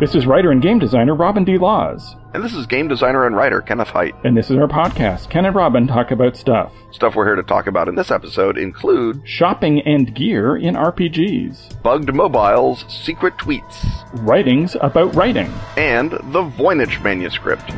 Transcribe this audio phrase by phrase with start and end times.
[0.00, 1.58] This is writer and game designer Robin D.
[1.58, 2.16] Laws.
[2.32, 4.14] And this is game designer and writer Kenneth Hite.
[4.24, 6.72] And this is our podcast, Ken and Robin Talk About Stuff.
[6.90, 11.82] Stuff we're here to talk about in this episode include shopping and gear in RPGs,
[11.82, 13.84] bugged mobiles, secret tweets,
[14.26, 17.70] writings about writing, and the Voynich manuscript.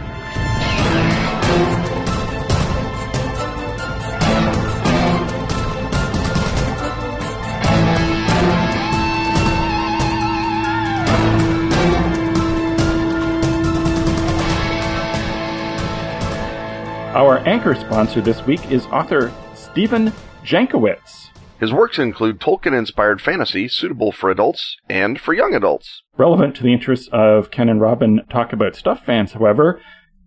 [17.15, 20.15] Our anchor sponsor this week is author Stephen
[20.47, 21.29] Jankowitz.
[21.61, 26.03] His works include Tolkien inspired fantasy suitable for adults and for young adults.
[26.17, 29.79] Relevant to the interests of Ken and Robin Talk About Stuff fans, however,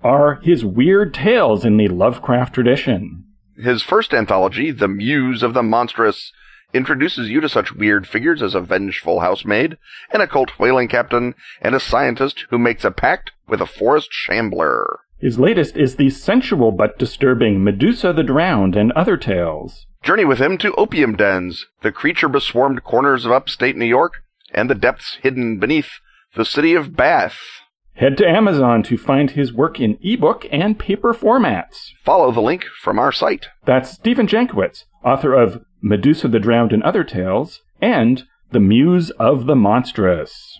[0.03, 3.25] are his weird tales in the Lovecraft tradition.
[3.57, 6.31] His first anthology, The Muse of the Monstrous,
[6.71, 9.79] introduces you to such weird figures as a vengeful housemaid,
[10.11, 14.99] an occult whaling captain, and a scientist who makes a pact with a forest shambler.
[15.17, 19.87] His latest is the sensual but disturbing Medusa the Drowned and Other Tales.
[20.03, 24.69] Journey with him to opium dens, the creature beswarmed corners of upstate New York, and
[24.69, 25.99] the depths hidden beneath
[26.35, 27.37] the city of Bath.
[27.93, 31.91] Head to Amazon to find his work in ebook and paper formats.
[32.03, 33.47] Follow the link from our site.
[33.63, 39.45] That's Stephen Jankowitz, author of Medusa the Drowned and Other Tales and The Muse of
[39.45, 40.59] the Monstrous.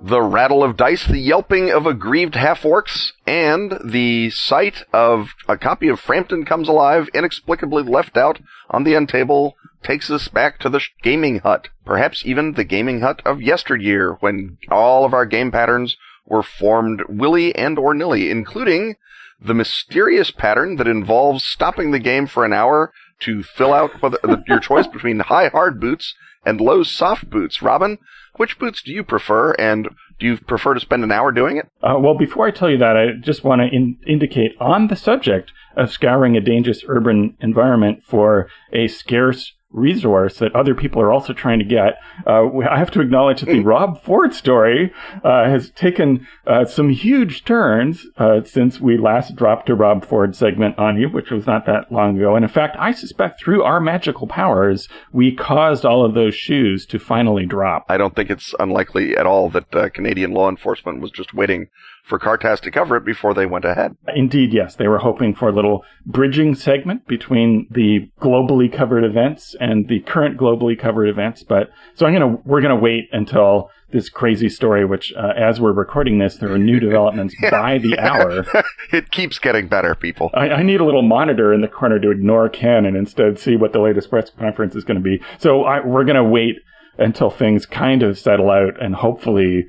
[0.00, 5.56] The rattle of dice, the yelping of aggrieved half orcs, and the sight of a
[5.56, 10.58] copy of Frampton Comes Alive inexplicably left out on the end table takes us back
[10.60, 11.68] to the gaming hut.
[11.84, 17.02] Perhaps even the gaming hut of yesteryear when all of our game patterns were formed
[17.08, 18.96] willy and or nilly, including
[19.40, 24.18] the mysterious pattern that involves stopping the game for an hour to fill out whether,
[24.46, 26.14] your choice between high hard boots
[26.44, 27.62] and low soft boots.
[27.62, 27.98] Robin,
[28.38, 29.88] which boots do you prefer, and
[30.18, 31.68] do you prefer to spend an hour doing it?
[31.82, 34.96] Uh, well, before I tell you that, I just want to in- indicate on the
[34.96, 41.12] subject of scouring a dangerous urban environment for a scarce resource that other people are
[41.12, 41.98] also trying to get.
[42.26, 43.68] Uh, I have to acknowledge that the hmm.
[43.68, 44.92] Rob Ford story
[45.22, 50.34] uh, has taken uh, some huge turns uh, since we last dropped a Rob Ford
[50.34, 52.34] segment on you, which was not that long ago.
[52.34, 56.86] And in fact, I suspect through our magical powers, we caused all of those shoes
[56.86, 57.84] to finally drop.
[57.88, 61.68] I don't think it's unlikely at all that uh, Canadian law enforcement was just waiting
[62.08, 63.96] for Cartaz to cover it before they went ahead.
[64.14, 64.74] Indeed, yes.
[64.74, 70.00] They were hoping for a little bridging segment between the globally covered events and the
[70.00, 71.42] current globally covered events.
[71.42, 75.32] But so I'm going to, we're going to wait until this crazy story, which, uh,
[75.36, 78.08] as we're recording this, there are new developments yeah, by the yeah.
[78.08, 78.64] hour.
[78.92, 80.30] it keeps getting better, people.
[80.34, 83.56] I, I, need a little monitor in the corner to ignore Ken and instead see
[83.56, 85.22] what the latest press conference is going to be.
[85.38, 86.56] So I, we're going to wait
[86.98, 89.66] until things kind of settle out and hopefully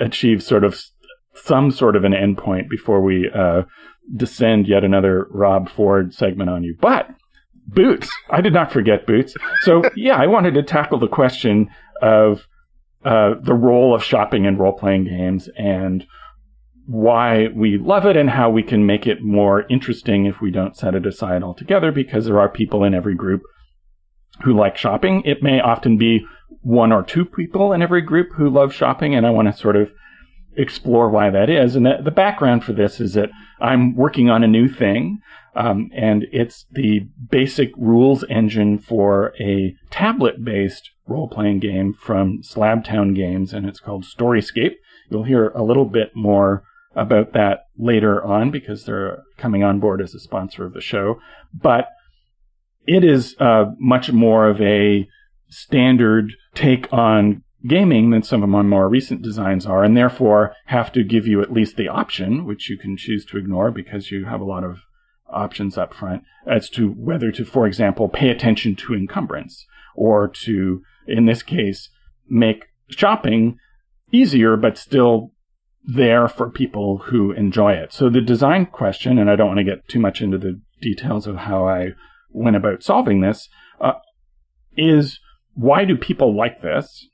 [0.00, 0.80] achieve sort of
[1.44, 3.62] some sort of an endpoint before we uh,
[4.16, 6.76] descend yet another Rob Ford segment on you.
[6.80, 7.08] But
[7.66, 9.34] boots, I did not forget boots.
[9.62, 11.70] So yeah, I wanted to tackle the question
[12.02, 12.46] of
[13.04, 16.06] uh, the role of shopping in role playing games and
[16.86, 20.76] why we love it and how we can make it more interesting if we don't
[20.76, 23.42] set it aside altogether because there are people in every group
[24.42, 25.22] who like shopping.
[25.24, 26.26] It may often be
[26.62, 29.76] one or two people in every group who love shopping, and I want to sort
[29.76, 29.90] of
[30.56, 31.76] explore why that is.
[31.76, 33.30] And the, the background for this is that
[33.60, 35.20] I'm working on a new thing,
[35.54, 42.40] um, and it's the basic rules engine for a tablet based role playing game from
[42.42, 44.76] Slabtown Games, and it's called Storyscape.
[45.10, 46.62] You'll hear a little bit more
[46.94, 51.20] about that later on because they're coming on board as a sponsor of the show.
[51.52, 51.88] But
[52.86, 55.06] it is uh, much more of a
[55.48, 60.92] standard take on gaming than some of my more recent designs are, and therefore have
[60.92, 64.24] to give you at least the option, which you can choose to ignore because you
[64.24, 64.80] have a lot of
[65.28, 70.82] options up front, as to whether to, for example, pay attention to encumbrance or to,
[71.06, 71.88] in this case,
[72.28, 73.58] make shopping
[74.12, 75.32] easier but still
[75.84, 77.92] there for people who enjoy it.
[77.92, 81.26] So the design question, and I don't want to get too much into the details
[81.26, 81.90] of how I
[82.30, 83.48] went about solving this,
[83.80, 83.92] uh,
[84.76, 85.18] is
[85.54, 87.08] why do people like this?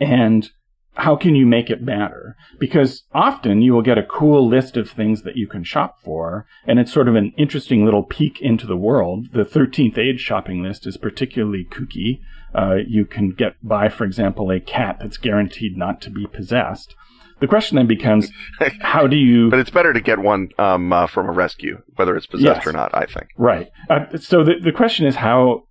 [0.00, 0.50] And
[0.94, 2.36] how can you make it better?
[2.58, 6.46] Because often you will get a cool list of things that you can shop for,
[6.66, 9.26] and it's sort of an interesting little peek into the world.
[9.32, 12.20] The 13th age shopping list is particularly kooky.
[12.54, 16.94] Uh, you can get by, for example, a cat that's guaranteed not to be possessed.
[17.40, 18.30] The question then becomes,
[18.80, 19.50] how do you?
[19.50, 22.66] But it's better to get one um, uh, from a rescue, whether it's possessed yes.
[22.66, 22.94] or not.
[22.94, 23.26] I think.
[23.36, 23.70] Right.
[23.90, 25.64] Uh, so the the question is how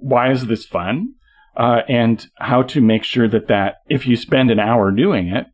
[0.00, 1.14] why is this fun?
[1.58, 5.46] Uh, and how to make sure that that if you spend an hour doing it,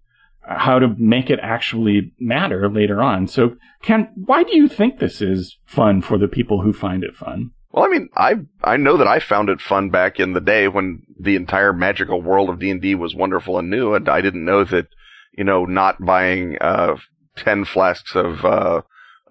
[0.46, 3.26] how to make it actually matter later on.
[3.26, 7.16] So, Ken, why do you think this is fun for the people who find it
[7.16, 7.52] fun?
[7.70, 10.68] Well, I mean, I I know that I found it fun back in the day
[10.68, 14.20] when the entire magical world of D and D was wonderful and new, and I
[14.20, 14.88] didn't know that,
[15.36, 16.96] you know, not buying uh,
[17.36, 18.82] ten flasks of uh,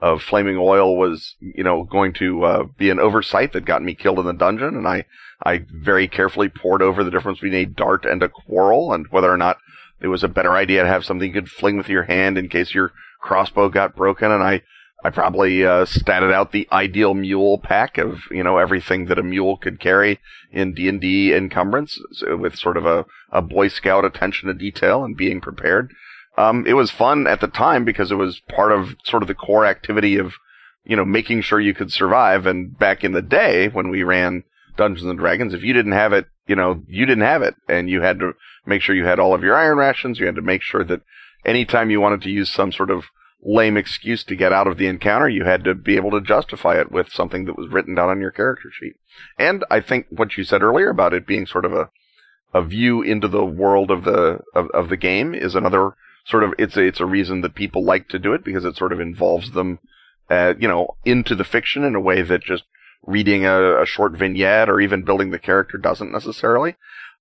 [0.02, 3.96] of flaming oil was, you know, going to uh, be an oversight that got me
[3.96, 5.06] killed in the dungeon, and I
[5.44, 9.32] I very carefully pored over the difference between a dart and a quarrel, and whether
[9.32, 9.58] or not
[10.02, 12.50] it was a better idea to have something you could fling with your hand in
[12.50, 12.92] case your
[13.22, 14.62] crossbow got broken, and I
[15.04, 19.24] I probably uh, statted out the ideal mule pack of you know everything that a
[19.24, 20.20] mule could carry
[20.52, 25.04] in D and D encumbrance, with sort of a, a Boy Scout attention to detail
[25.04, 25.92] and being prepared.
[26.38, 29.36] Um, it was fun at the time because it was part of sort of the
[29.36, 30.34] core activity of
[30.86, 32.46] you know making sure you could survive.
[32.46, 34.44] And back in the day when we ran
[34.76, 37.90] Dungeons and Dragons, if you didn't have it, you know you didn't have it, and
[37.90, 38.34] you had to
[38.66, 40.20] make sure you had all of your iron rations.
[40.20, 41.02] You had to make sure that
[41.46, 43.06] anytime you wanted to use some sort of
[43.46, 46.80] lame excuse to get out of the encounter, you had to be able to justify
[46.80, 48.96] it with something that was written down on your character sheet.
[49.38, 51.90] And I think what you said earlier about it being sort of a
[52.54, 56.54] a view into the world of the of, of the game is another sort of
[56.58, 59.00] it's a it's a reason that people like to do it because it sort of
[59.00, 59.80] involves them
[60.30, 62.64] uh, you know into the fiction in a way that just
[63.06, 66.76] reading a, a short vignette or even building the character doesn't necessarily.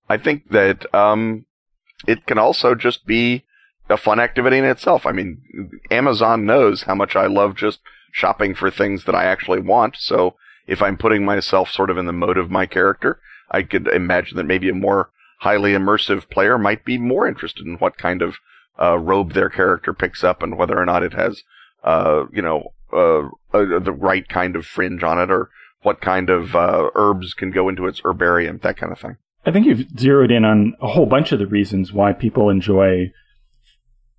[0.09, 1.47] I think that um,
[2.07, 3.45] it can also just be
[3.89, 5.07] a fun activity in itself.
[5.07, 7.81] I mean, Amazon knows how much I love just
[8.13, 9.97] shopping for things that I actually want.
[9.99, 10.37] So
[10.67, 13.21] if I'm putting myself sort of in the mode of my character,
[13.51, 17.75] I could imagine that maybe a more highly immersive player might be more interested in
[17.75, 18.37] what kind of
[18.81, 21.43] uh, robe their character picks up and whether or not it has,
[21.85, 25.51] uh, you know, uh, uh the right kind of fringe on it or
[25.83, 29.17] what kind of uh, herbs can go into its herbarium, that kind of thing.
[29.45, 33.13] I think you've zeroed in on a whole bunch of the reasons why people enjoy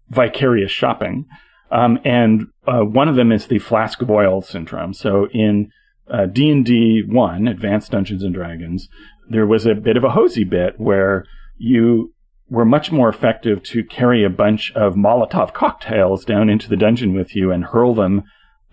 [0.09, 1.25] vicarious shopping.
[1.71, 4.93] Um, and uh, one of them is the flask of oil syndrome.
[4.93, 5.71] So in
[6.11, 8.89] uh, D&D 1, Advanced Dungeons and Dragons,
[9.29, 11.25] there was a bit of a hosey bit where
[11.57, 12.13] you
[12.49, 17.13] were much more effective to carry a bunch of Molotov cocktails down into the dungeon
[17.15, 18.23] with you and hurl them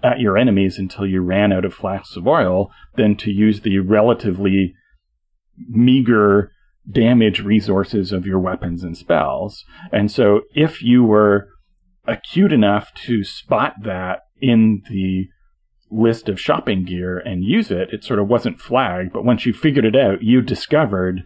[0.03, 3.79] at your enemies until you ran out of flasks of oil than to use the
[3.79, 4.75] relatively
[5.69, 6.53] meager
[6.91, 9.65] damage resources of your weapons and spells.
[9.93, 11.49] And so if you were
[12.07, 15.29] acute enough to spot that in the
[15.91, 19.13] list of shopping gear and use it, it sort of wasn't flagged.
[19.13, 21.23] But once you figured it out, you discovered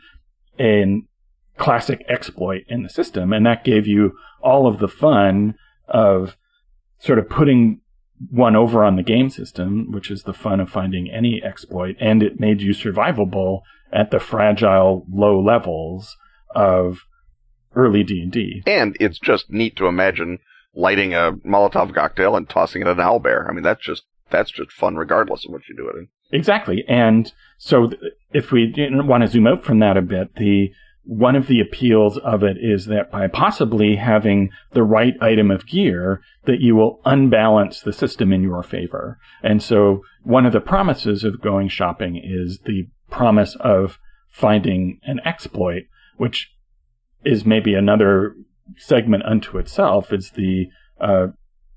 [0.59, 1.03] a
[1.57, 3.33] classic exploit in the system.
[3.33, 4.13] And that gave you
[4.43, 5.55] all of the fun
[5.89, 6.37] of
[6.99, 7.81] sort of putting
[8.31, 11.97] one over on the game system, which is the fun of finding any exploit.
[12.01, 13.61] And it made you survivable
[13.93, 16.17] at the fragile low levels
[16.55, 17.01] of
[17.75, 18.63] early D&D.
[18.67, 20.39] And it's just neat to imagine
[20.75, 23.49] lighting a Molotov cocktail and tossing it at an owlbear.
[23.49, 26.09] I mean, that's just that's just fun regardless of what you do it in.
[26.33, 26.85] Exactly.
[26.89, 27.91] And so
[28.33, 30.73] if we want to zoom out from that a bit, the
[31.05, 35.67] one of the appeals of it is that by possibly having the right item of
[35.67, 39.19] gear that you will unbalance the system in your favor.
[39.43, 43.99] And so one of the promises of going shopping is the promise of
[44.31, 45.83] finding an exploit,
[46.17, 46.51] which
[47.25, 48.35] is maybe another
[48.77, 50.67] segment unto itself, is the
[51.01, 51.29] uh,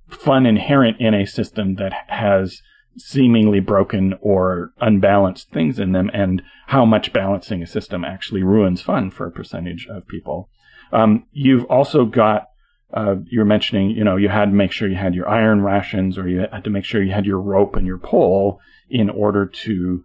[0.09, 2.61] fun inherent in a system that has
[2.97, 8.81] seemingly broken or unbalanced things in them, and how much balancing a system actually ruins
[8.81, 10.49] fun for a percentage of people.
[10.91, 12.47] Um, you've also got
[12.93, 15.61] uh, you were mentioning, you know, you had to make sure you had your iron
[15.61, 19.09] rations, or you had to make sure you had your rope and your pole in
[19.09, 20.03] order to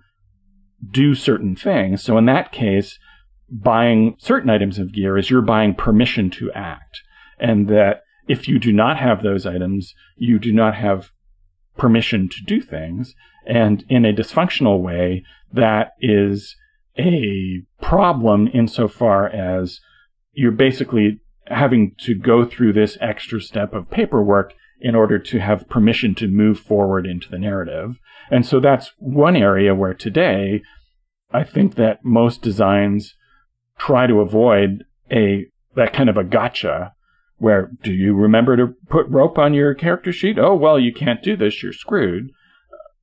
[0.91, 2.03] do certain things.
[2.03, 2.99] So in that case,
[3.49, 7.01] buying certain items of gear is you're buying permission to act.
[7.39, 11.12] And that if you do not have those items, you do not have
[11.77, 13.15] permission to do things.
[13.47, 16.57] And in a dysfunctional way, that is
[16.99, 19.81] a problem insofar as
[20.33, 25.69] you're basically having to go through this extra step of paperwork in order to have
[25.69, 27.97] permission to move forward into the narrative.
[28.31, 30.63] And so that's one area where today
[31.33, 33.15] I think that most designs
[33.79, 36.93] try to avoid a that kind of a gotcha
[37.43, 40.39] where do you remember to put rope on your character sheet?
[40.39, 42.31] Oh, well, you can't do this, you're screwed.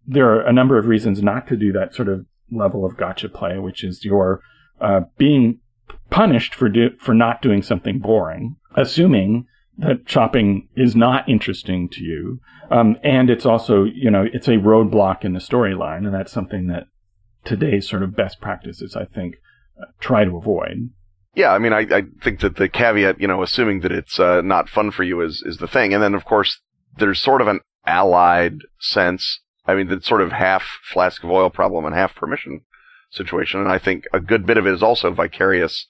[0.07, 3.27] There are a number of reasons not to do that sort of level of gotcha
[3.27, 4.39] play, which is you're
[4.79, 5.59] uh, being
[6.09, 9.45] punished for do- for not doing something boring, assuming
[9.77, 12.39] that shopping is not interesting to you.
[12.71, 16.05] Um, and it's also, you know, it's a roadblock in the storyline.
[16.05, 16.85] And that's something that
[17.43, 19.35] today's sort of best practices, I think,
[19.81, 20.91] uh, try to avoid.
[21.35, 24.41] Yeah, I mean, I, I think that the caveat, you know, assuming that it's uh,
[24.41, 26.59] not fun for you is is the thing, and then of course
[26.97, 29.39] there's sort of an allied sense.
[29.65, 32.61] I mean, the sort of half flask of oil problem and half permission
[33.11, 35.87] situation, and I think a good bit of it is also vicarious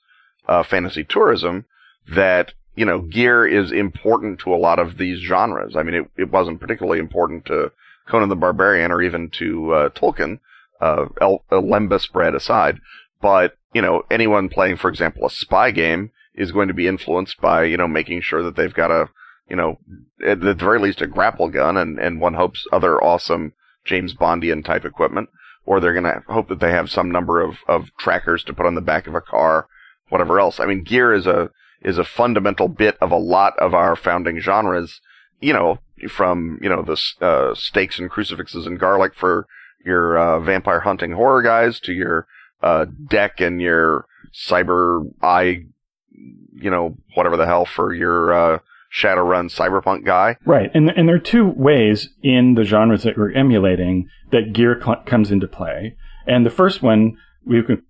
[0.47, 1.65] uh, fantasy tourism.
[2.13, 5.75] That you know, gear is important to a lot of these genres.
[5.75, 7.71] I mean, it it wasn't particularly important to
[8.07, 10.39] Conan the Barbarian or even to uh, Tolkien,
[10.81, 12.79] uh, El- Lembas bread aside,
[13.21, 17.39] but you know, anyone playing, for example, a spy game is going to be influenced
[17.41, 19.09] by, you know, making sure that they've got a,
[19.49, 19.79] you know,
[20.25, 23.53] at the very least a grapple gun and, and one hopes other awesome
[23.85, 25.29] James Bondian type equipment,
[25.65, 28.65] or they're going to hope that they have some number of, of trackers to put
[28.65, 29.67] on the back of a car,
[30.09, 30.59] whatever else.
[30.59, 31.49] I mean, gear is a,
[31.81, 34.99] is a fundamental bit of a lot of our founding genres,
[35.39, 39.45] you know, from, you know, the, uh, stakes and crucifixes and garlic for
[39.85, 42.27] your, uh, vampire hunting horror guys to your,
[42.61, 45.63] uh, deck and your cyber eye,
[46.11, 48.59] you know, whatever the hell for your uh,
[48.93, 50.37] Shadowrun cyberpunk guy.
[50.45, 54.79] Right, and and there are two ways in the genres that we're emulating that gear
[54.83, 55.95] cl- comes into play.
[56.27, 57.83] And the first one we can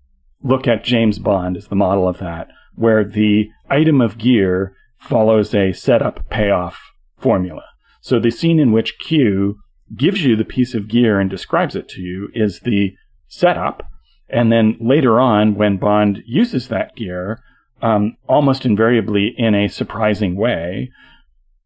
[0.44, 5.54] look at James Bond as the model of that, where the item of gear follows
[5.56, 6.80] a setup payoff
[7.18, 7.64] formula.
[8.02, 9.60] So the scene in which Q
[9.96, 12.94] gives you the piece of gear and describes it to you is the
[13.28, 13.84] setup
[14.30, 17.42] and then later on, when Bond uses that gear,
[17.82, 20.92] um, almost invariably in a surprising way,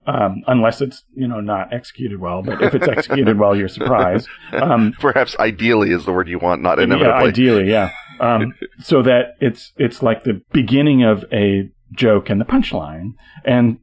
[0.06, 2.42] um, unless it's you know not executed well.
[2.42, 4.28] But if it's executed well, you're surprised.
[4.52, 7.08] Um, Perhaps ideally is the word you want, not inevitably.
[7.10, 7.92] Yeah, ideally, yeah.
[8.20, 13.12] Um, so that it's it's like the beginning of a joke and the punchline,
[13.46, 13.80] and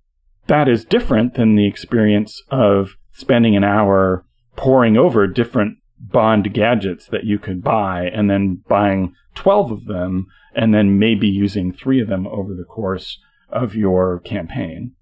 [0.46, 4.25] that is different than the experience of spending an hour
[4.56, 5.78] poring over different
[6.10, 11.28] Bond gadgets that you could buy and then buying 12 of them and then maybe
[11.28, 13.18] using three of them over the course
[13.50, 14.92] of your campaign.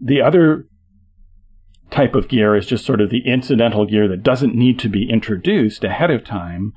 [0.00, 0.66] The other
[1.90, 5.08] type of gear is just sort of the incidental gear that doesn't need to be
[5.08, 6.72] introduced ahead of time,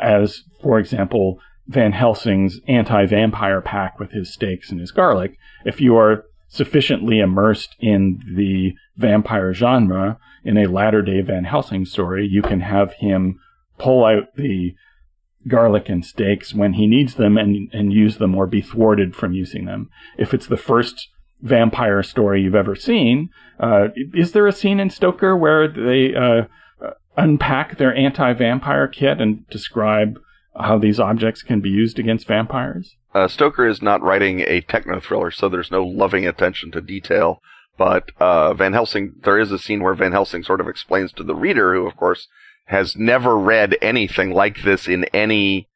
[0.00, 5.38] as, for example, Van Helsing's anti vampire pack with his stakes and his garlic.
[5.64, 11.86] If you are sufficiently immersed in the vampire genre in a latter day Van Helsing
[11.86, 13.40] story, you can have him
[13.78, 14.74] pull out the
[15.48, 19.32] garlic and stakes when he needs them and, and use them or be thwarted from
[19.32, 19.88] using them.
[20.18, 21.08] If it's the first
[21.40, 26.42] vampire story you've ever seen, uh, is there a scene in Stoker where they uh,
[27.16, 30.18] unpack their anti vampire kit and describe
[30.54, 32.94] how these objects can be used against vampires?
[33.14, 37.40] Uh, Stoker is not writing a techno thriller, so there's no loving attention to detail.
[37.76, 41.24] But uh, Van Helsing, there is a scene where Van Helsing sort of explains to
[41.24, 42.28] the reader, who of course
[42.66, 45.68] has never read anything like this in any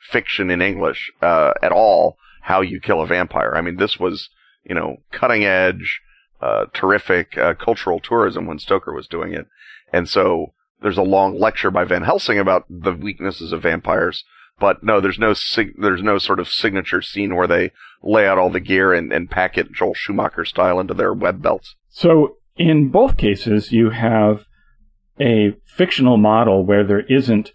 [0.00, 3.52] fiction in English uh, at all, how you kill a vampire.
[3.54, 4.28] I mean, this was
[4.64, 6.00] you know cutting edge,
[6.40, 9.46] uh, terrific uh, cultural tourism when Stoker was doing it,
[9.92, 14.24] and so there's a long lecture by Van Helsing about the weaknesses of vampires.
[14.62, 18.38] But no, there's no sig- there's no sort of signature scene where they lay out
[18.38, 21.74] all the gear and, and pack it Joel Schumacher style into their web belts.
[21.88, 24.44] So in both cases, you have
[25.18, 27.50] a fictional model where there isn't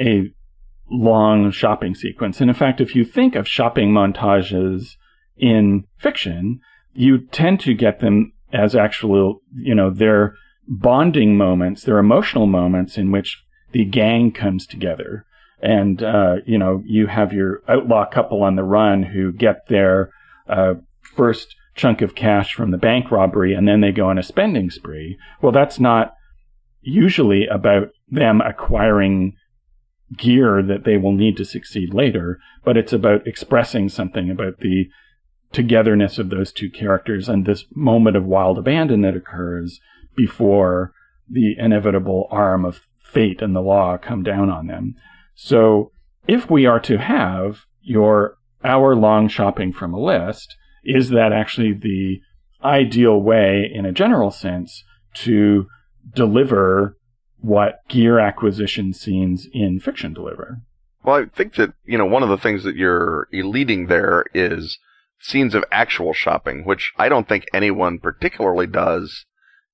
[0.00, 0.32] a
[0.90, 2.40] long shopping sequence.
[2.40, 4.96] And in fact, if you think of shopping montages
[5.36, 6.60] in fiction,
[6.94, 10.34] you tend to get them as actual, you know, they're
[10.66, 15.25] bonding moments, they're emotional moments in which the gang comes together.
[15.60, 20.10] And, uh, you know, you have your outlaw couple on the run who get their
[20.48, 20.74] uh,
[21.14, 24.70] first chunk of cash from the bank robbery and then they go on a spending
[24.70, 25.18] spree.
[25.42, 26.14] Well, that's not
[26.80, 29.34] usually about them acquiring
[30.16, 34.88] gear that they will need to succeed later, but it's about expressing something about the
[35.52, 39.80] togetherness of those two characters and this moment of wild abandon that occurs
[40.16, 40.92] before
[41.28, 44.94] the inevitable arm of fate and the law come down on them.
[45.36, 45.92] So
[46.26, 51.72] if we are to have your hour long shopping from a list, is that actually
[51.72, 52.20] the
[52.64, 54.82] ideal way in a general sense
[55.14, 55.66] to
[56.14, 56.96] deliver
[57.38, 60.62] what gear acquisition scenes in fiction deliver?
[61.04, 64.78] Well, I think that, you know, one of the things that you're eluding there is
[65.20, 69.26] scenes of actual shopping, which I don't think anyone particularly does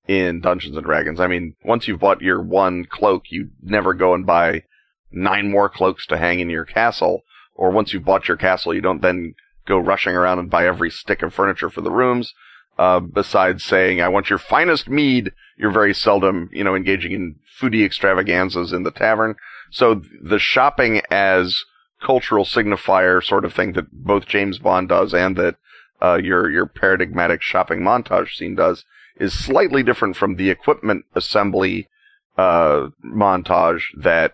[0.08, 1.20] in Dungeons and Dragons.
[1.20, 4.64] I mean, once you've bought your one cloak, you never go and buy
[5.12, 7.22] nine more cloaks to hang in your castle.
[7.54, 9.34] Or once you've bought your castle, you don't then
[9.66, 12.34] go rushing around and buy every stick of furniture for the rooms.
[12.78, 17.36] Uh, besides saying, I want your finest mead, you're very seldom, you know, engaging in
[17.60, 19.36] foodie extravaganzas in the tavern.
[19.70, 21.64] So the shopping as
[22.02, 25.56] cultural signifier sort of thing that both James Bond does and that
[26.00, 28.84] uh, your your paradigmatic shopping montage scene does
[29.16, 31.88] is slightly different from the equipment assembly
[32.36, 34.32] uh, montage that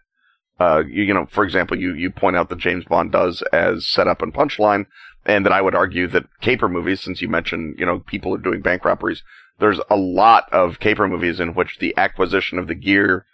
[0.61, 3.89] uh, you, you know, for example, you you point out that James Bond does as
[3.89, 4.87] setup and punchline,
[5.25, 8.39] and that I would argue that caper movies, since you mentioned you know people are
[8.39, 9.23] doing bank robberies,
[9.59, 13.25] there's a lot of caper movies in which the acquisition of the gear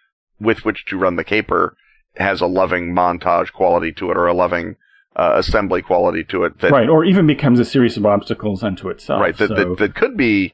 [0.41, 1.77] with which to run the caper
[2.17, 4.77] has a loving montage quality to it or a loving
[5.17, 6.59] uh, assembly quality to it.
[6.61, 9.21] That, right, or even becomes a series of obstacles unto itself.
[9.21, 9.55] Right, that, so.
[9.55, 10.53] that, that could be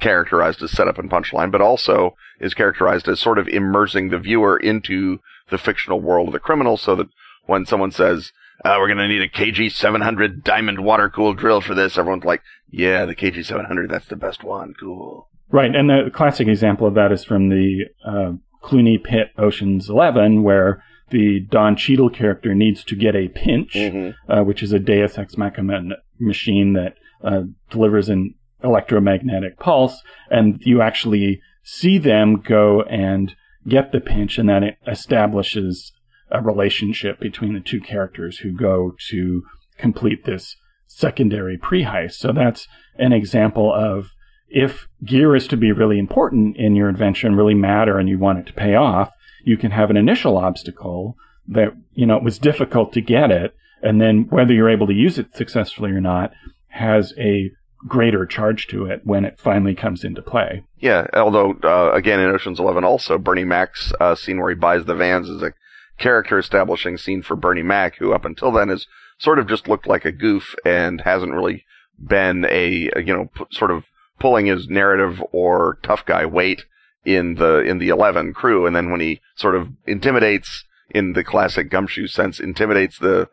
[0.00, 4.56] characterized as setup and punchline, but also is characterized as sort of immersing the viewer
[4.56, 7.08] into the fictional world of the criminal so that
[7.46, 8.32] when someone says,
[8.64, 12.24] uh, we're going to need a KG 700 diamond water cooled drill for this, everyone's
[12.24, 14.74] like, yeah, the KG 700, that's the best one.
[14.78, 15.28] Cool.
[15.50, 15.74] Right.
[15.74, 18.32] And the classic example of that is from the uh,
[18.62, 24.32] Clooney Pitt Ocean's 11, where the Don Cheadle character needs to get a pinch, mm-hmm.
[24.32, 28.34] uh, which is a Deus Ex Machina machine that uh, delivers an
[28.64, 33.34] electromagnetic pulse, and you actually see them go and
[33.66, 35.92] get the pinch, and that it establishes
[36.30, 39.42] a relationship between the two characters who go to
[39.78, 42.14] complete this secondary pre-heist.
[42.14, 42.66] So that's
[42.96, 44.10] an example of
[44.48, 48.18] if gear is to be really important in your adventure and really matter and you
[48.18, 49.10] want it to pay off,
[49.44, 51.16] you can have an initial obstacle
[51.48, 53.54] that, you know, it was difficult to get it.
[53.82, 56.32] And then whether you're able to use it successfully or not
[56.68, 57.50] has a
[57.86, 60.64] greater charge to it when it finally comes into play.
[60.78, 64.84] Yeah, although uh, again in Ocean's Eleven, also Bernie Mac's uh, scene where he buys
[64.84, 65.52] the vans is a
[65.98, 68.86] character establishing scene for Bernie Mac, who up until then has
[69.18, 71.64] sort of just looked like a goof and hasn't really
[71.98, 73.84] been a, you know p- sort of
[74.18, 76.64] pulling his narrative or tough guy weight
[77.04, 81.24] in the in the Eleven crew, and then when he sort of intimidates in the
[81.24, 83.28] classic gumshoe sense, intimidates the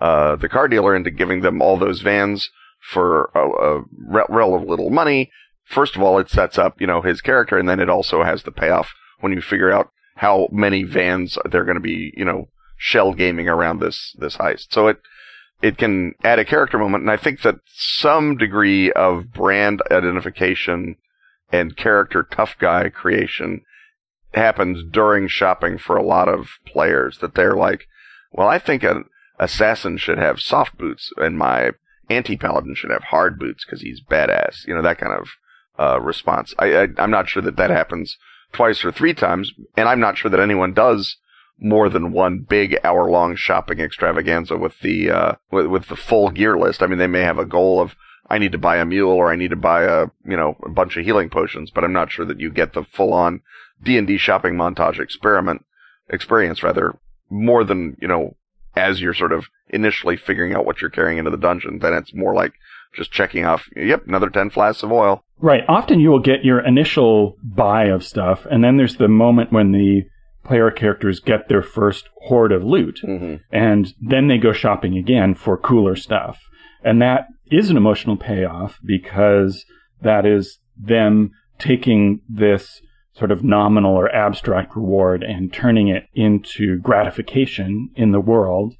[0.00, 2.50] uh, the car dealer into giving them all those vans
[2.90, 3.84] for a, a
[4.28, 5.30] relative little money.
[5.64, 8.42] First of all, it sets up you know his character, and then it also has
[8.42, 12.48] the payoff when you figure out how many vans they're going to be you know
[12.76, 14.72] shell gaming around this this heist.
[14.72, 15.00] So it
[15.62, 20.96] it can add a character moment, and I think that some degree of brand identification
[21.50, 23.62] and character tough guy creation
[24.34, 27.86] happens during shopping for a lot of players that they're like,
[28.32, 29.04] well, I think an
[29.38, 31.70] assassin should have soft boots and my
[32.10, 34.66] anti-paladin should have hard boots because he's badass.
[34.66, 35.28] You know, that kind of
[35.78, 36.54] uh, response.
[36.58, 38.16] I, I, I'm not sure that that happens
[38.52, 41.16] twice or three times, and I'm not sure that anyone does
[41.58, 46.30] more than one big hour long shopping extravaganza with the uh, with, with the full
[46.30, 46.82] gear list.
[46.82, 47.94] I mean, they may have a goal of
[48.28, 50.70] I need to buy a mule or I need to buy a, you know, a
[50.70, 53.42] bunch of healing potions, but I'm not sure that you get the full on
[53.82, 55.64] D&D shopping montage experiment
[56.08, 58.36] experience rather more than, you know,
[58.76, 62.14] as you're sort of initially figuring out what you're carrying into the dungeon, then it's
[62.14, 62.52] more like
[62.94, 65.24] just checking off, yep, another 10 flasks of oil.
[65.40, 65.62] Right.
[65.68, 69.72] Often you will get your initial buy of stuff, and then there's the moment when
[69.72, 70.02] the
[70.44, 73.36] player characters get their first hoard of loot, mm-hmm.
[73.50, 76.38] and then they go shopping again for cooler stuff.
[76.84, 79.64] And that is an emotional payoff because
[80.02, 82.80] that is them taking this
[83.16, 88.74] sort of nominal or abstract reward and turning it into gratification in the world.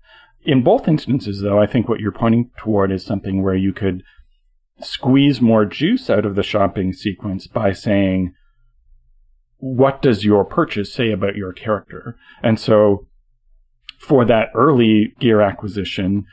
[0.44, 4.02] In both instances, though, I think what you're pointing toward is something where you could
[4.80, 8.34] squeeze more juice out of the shopping sequence by saying,
[9.58, 12.16] what does your purchase say about your character?
[12.42, 13.06] And so
[13.98, 16.26] for that early gear acquisition,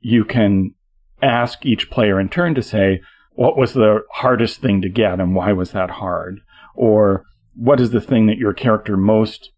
[0.00, 0.74] you can
[1.20, 3.00] ask each player in turn to say,
[3.34, 6.40] what was the hardest thing to get and why was that hard?
[6.74, 9.50] Or what is the thing that your character most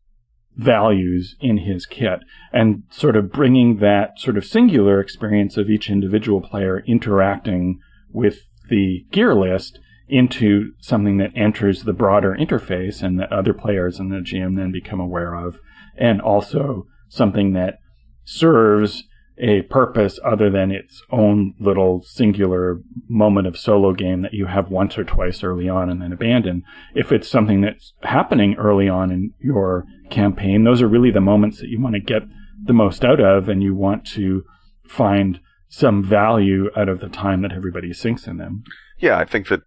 [0.57, 2.21] values in his kit?
[2.53, 7.81] And sort of bringing that sort of singular experience of each individual player interacting
[8.13, 9.79] with the gear list
[10.09, 14.71] into something that enters the broader interface and that other players and the GM then
[14.71, 15.59] become aware of,
[15.97, 17.79] and also something that
[18.25, 19.05] serves
[19.39, 24.71] a purpose other than its own little singular moment of solo game that you have
[24.71, 26.63] once or twice early on and then abandon.
[26.95, 31.59] If it's something that's happening early on in your campaign, those are really the moments
[31.59, 32.23] that you want to get
[32.65, 34.45] the most out of and you want to
[34.87, 38.63] find some value out of the time that everybody sinks in them.
[38.99, 39.63] Yeah, I think that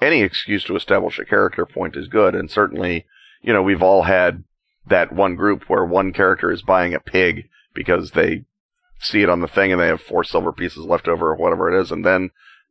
[0.00, 3.04] any excuse to establish a character point is good and certainly,
[3.42, 4.44] you know, we've all had
[4.86, 8.44] that one group where one character is buying a pig because they
[9.00, 11.72] see it on the thing and they have four silver pieces left over or whatever
[11.72, 11.90] it is.
[11.90, 12.30] And then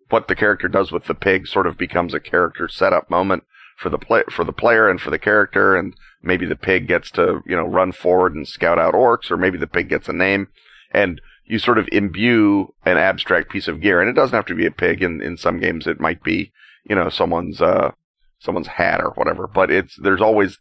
[0.09, 3.43] what the character does with the pig sort of becomes a character setup moment
[3.77, 7.09] for the play for the player and for the character, and maybe the pig gets
[7.11, 10.13] to you know run forward and scout out orcs, or maybe the pig gets a
[10.13, 10.47] name,
[10.91, 14.55] and you sort of imbue an abstract piece of gear, and it doesn't have to
[14.55, 15.01] be a pig.
[15.01, 16.51] In in some games, it might be
[16.83, 17.91] you know someone's uh
[18.39, 20.59] someone's hat or whatever, but it's there's always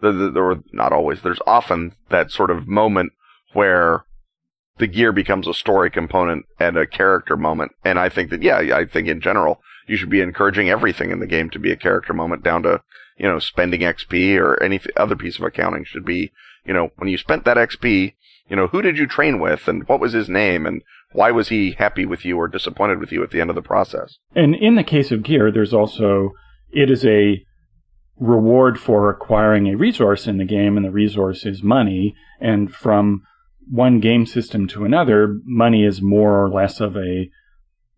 [0.00, 3.12] the, the, the or not always there's often that sort of moment
[3.54, 4.04] where
[4.78, 7.72] the gear becomes a story component and a character moment.
[7.84, 11.20] And I think that, yeah, I think in general, you should be encouraging everything in
[11.20, 12.82] the game to be a character moment down to,
[13.16, 16.30] you know, spending XP or any other piece of accounting should be,
[16.64, 18.14] you know, when you spent that XP,
[18.48, 21.48] you know, who did you train with and what was his name and why was
[21.48, 24.18] he happy with you or disappointed with you at the end of the process?
[24.34, 26.32] And in the case of gear, there's also,
[26.70, 27.44] it is a
[28.20, 32.14] reward for acquiring a resource in the game and the resource is money.
[32.40, 33.22] And from
[33.70, 37.30] one game system to another, money is more or less of a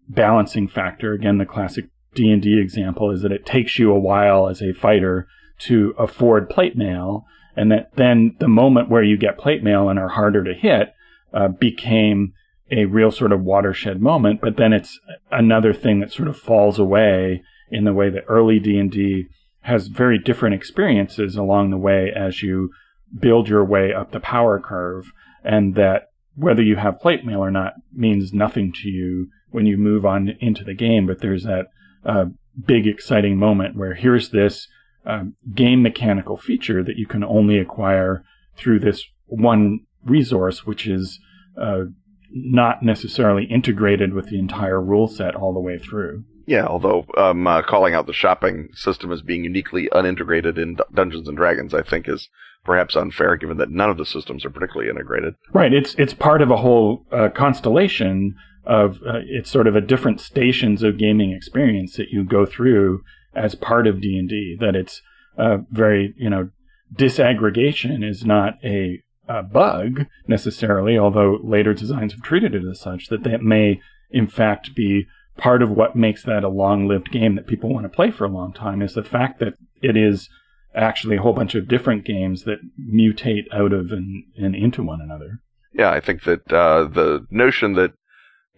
[0.09, 1.13] balancing factor.
[1.13, 5.29] Again, the classic D&D example is that it takes you a while as a fighter
[5.61, 9.99] to afford plate mail, and that then the moment where you get plate mail and
[9.99, 10.93] are harder to hit
[11.33, 12.33] uh, became
[12.71, 14.41] a real sort of watershed moment.
[14.41, 14.99] But then it's
[15.31, 19.27] another thing that sort of falls away in the way that early D&D
[19.63, 22.71] has very different experiences along the way as you
[23.19, 25.13] build your way up the power curve
[25.45, 29.77] and that whether you have plate mail or not means nothing to you when you
[29.77, 31.07] move on into the game.
[31.07, 31.67] But there's that
[32.05, 32.27] uh,
[32.65, 34.69] big exciting moment where here's this
[35.07, 35.25] uh,
[35.55, 38.25] game mechanical feature that you can only acquire
[38.57, 41.19] through this one resource, which is
[41.61, 41.85] uh,
[42.31, 46.25] not necessarily integrated with the entire rule set all the way through.
[46.47, 50.83] Yeah, although um, uh, calling out the shopping system as being uniquely unintegrated in D-
[50.93, 52.29] Dungeons and Dragons, I think is
[52.71, 55.35] perhaps unfair, given that none of the systems are particularly integrated.
[55.53, 55.73] Right.
[55.73, 60.21] It's it's part of a whole uh, constellation of uh, it's sort of a different
[60.21, 63.03] stations of gaming experience that you go through
[63.35, 64.57] as part of D and D.
[64.61, 65.03] That it's
[65.37, 66.51] uh, very you know
[66.95, 73.09] disaggregation is not a, a bug necessarily, although later designs have treated it as such.
[73.09, 73.81] That that may
[74.13, 77.89] in fact be part of what makes that a long-lived game that people want to
[77.89, 80.29] play for a long time is the fact that it is
[80.75, 85.01] actually a whole bunch of different games that mutate out of and, and into one
[85.01, 85.41] another.
[85.73, 87.93] Yeah, I think that uh, the notion that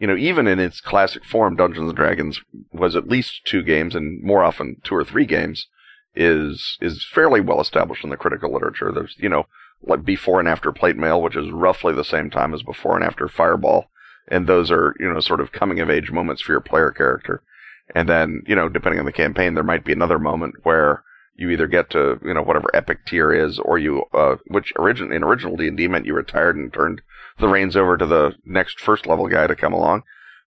[0.02, 2.40] you know, even in its classic form, Dungeons and Dragons
[2.72, 5.68] was at least two games, and more often two or three games,
[6.16, 8.90] is is fairly well established in the critical literature.
[8.90, 9.46] There's you know,
[9.82, 13.04] like before and after Plate Mail, which is roughly the same time as before and
[13.04, 13.90] after Fireball,
[14.26, 17.42] and those are you know sort of coming of age moments for your player character.
[17.94, 21.50] And then you know, depending on the campaign, there might be another moment where you
[21.50, 25.22] either get to you know whatever epic tier is, or you uh, which origin in
[25.22, 27.02] original D and D meant you retired and turned
[27.38, 30.02] the reins over to the next first level guy to come along.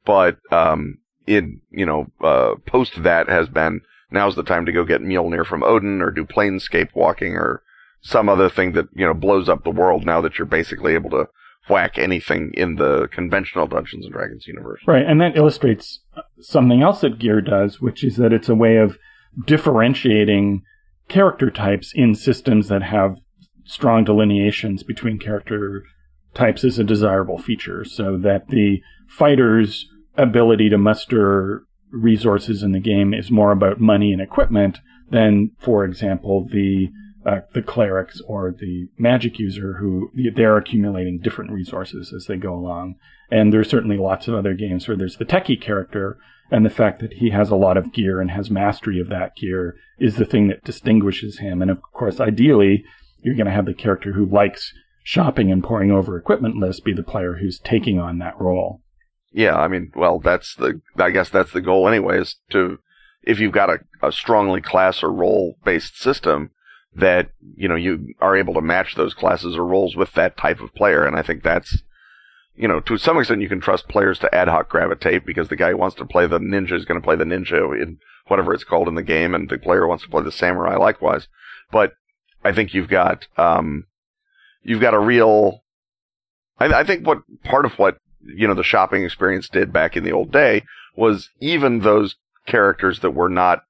[0.06, 4.84] But um, in you know uh, post that has been now's the time to go
[4.84, 7.62] get Mjolnir from Odin or do planescape walking or
[8.02, 10.06] some other thing that you know blows up the world.
[10.06, 11.28] Now that you're basically able to
[11.67, 14.82] whack anything in the conventional Dungeons and Dragons universe.
[14.86, 16.02] Right, and that illustrates
[16.39, 19.00] something else that Gear does, which is that it's a way of
[19.45, 20.62] differentiating
[21.08, 23.18] character types in systems that have
[23.65, 25.84] strong delineations between character
[26.34, 29.88] types is a desirable feature so that the fighter's
[30.18, 35.86] ability to muster resources in the game is more about money and equipment than, for
[35.86, 36.89] example, the
[37.26, 42.54] uh, the clerics or the magic user who they're accumulating different resources as they go
[42.54, 42.96] along.
[43.32, 46.20] And there's certainly lots of other games where there's the techie character
[46.51, 49.36] and the fact that he has a lot of gear and has mastery of that
[49.36, 51.62] gear is the thing that distinguishes him.
[51.62, 52.84] And of course, ideally,
[53.21, 54.71] you're going to have the character who likes
[55.03, 58.81] shopping and poring over equipment lists be the player who's taking on that role.
[59.31, 62.79] Yeah, I mean, well, that's the, I guess that's the goal anyways, to,
[63.23, 66.51] if you've got a, a strongly class or role based system,
[66.95, 70.62] that, you know, you are able to match those classes or roles with that type
[70.62, 71.05] of player.
[71.05, 71.84] And I think that's,
[72.58, 75.56] you know, to some extent, you can trust players to ad hoc gravitate because the
[75.56, 78.54] guy who wants to play the ninja is going to play the ninja in whatever
[78.54, 81.28] it's called in the game, and the player wants to play the samurai likewise.
[81.72, 81.94] But
[82.44, 83.86] I think you've got um,
[84.63, 85.63] you've got a real.
[86.60, 90.04] I, I think what part of what you know the shopping experience did back in
[90.04, 90.63] the old day
[90.96, 92.15] was even those
[92.48, 93.63] characters that were not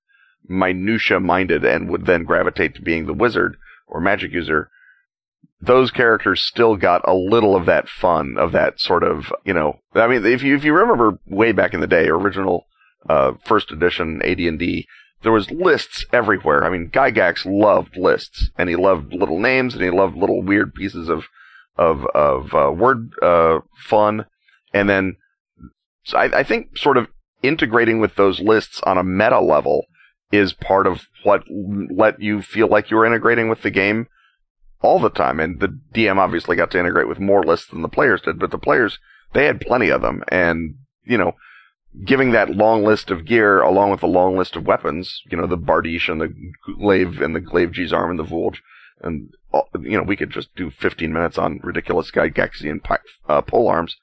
[0.48, 4.70] minutia minded and would then gravitate to being the wizard or magic user
[5.62, 9.80] those characters still got a little of that fun of that sort of you know
[9.94, 12.66] I mean if you if you remember way back in the day original
[13.10, 14.88] uh, first edition AD&D
[15.22, 16.64] there was lists everywhere.
[16.64, 20.74] I mean Gygax loved lists and he loved little names and he loved little weird
[20.74, 21.26] pieces of
[21.78, 24.26] of of uh, word uh, fun.
[24.74, 25.16] And then
[26.04, 27.08] so I, I think sort of
[27.42, 29.86] integrating with those lists on a meta level
[30.32, 34.08] is part of what let you feel like you were integrating with the game
[34.86, 35.40] all the time.
[35.40, 38.52] And the DM obviously got to integrate with more lists than the players did, but
[38.52, 39.00] the players,
[39.34, 40.24] they had plenty of them.
[40.30, 41.34] And, you know,
[42.04, 45.48] giving that long list of gear along with the long list of weapons, you know,
[45.48, 46.34] the Bardiche and the
[46.78, 48.62] Glaive and the Glaive-Guisarme and the Voulge,
[49.02, 49.30] and,
[49.82, 52.80] you know, we could just do 15 minutes on ridiculous Gygaxian
[53.28, 53.96] uh, pole arms.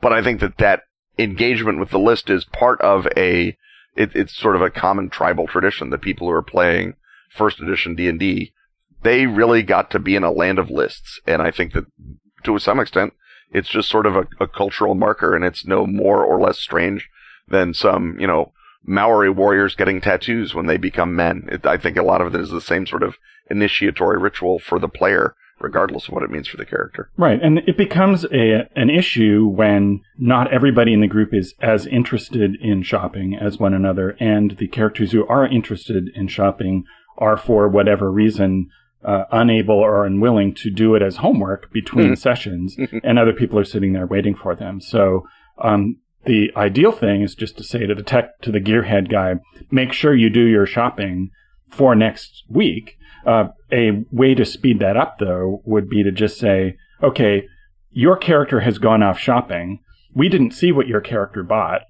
[0.00, 0.82] But I think that that
[1.18, 3.56] engagement with the list is part of a,
[3.96, 6.94] it, it's sort of a common tribal tradition that people who are playing
[7.30, 8.52] first edition D&D,
[9.06, 11.20] they really got to be in a land of lists.
[11.26, 11.84] And I think that
[12.42, 13.12] to some extent,
[13.52, 17.08] it's just sort of a, a cultural marker and it's no more or less strange
[17.48, 18.52] than some, you know,
[18.84, 21.48] Maori warriors getting tattoos when they become men.
[21.50, 23.14] It, I think a lot of it is the same sort of
[23.48, 27.08] initiatory ritual for the player, regardless of what it means for the character.
[27.16, 31.86] Right, and it becomes a an issue when not everybody in the group is as
[31.86, 36.84] interested in shopping as one another, and the characters who are interested in shopping
[37.18, 38.68] are, for whatever reason,
[39.04, 42.18] uh, unable or unwilling to do it as homework between mm.
[42.18, 44.80] sessions, and other people are sitting there waiting for them.
[44.80, 45.26] So
[45.58, 49.34] um, the ideal thing is just to say to the tech to the gearhead guy,
[49.70, 51.30] make sure you do your shopping
[51.70, 52.98] for next week.
[53.24, 57.46] Uh, a way to speed that up, though, would be to just say, okay,
[57.90, 59.80] your character has gone off shopping.
[60.14, 61.82] We didn't see what your character bought.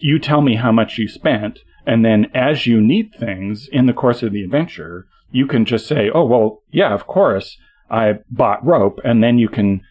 [0.00, 3.92] You tell me how much you spent, and then as you need things in the
[3.92, 7.56] course of the adventure, you can just say, oh, well, yeah, of course,
[7.90, 9.82] I bought rope, and then you can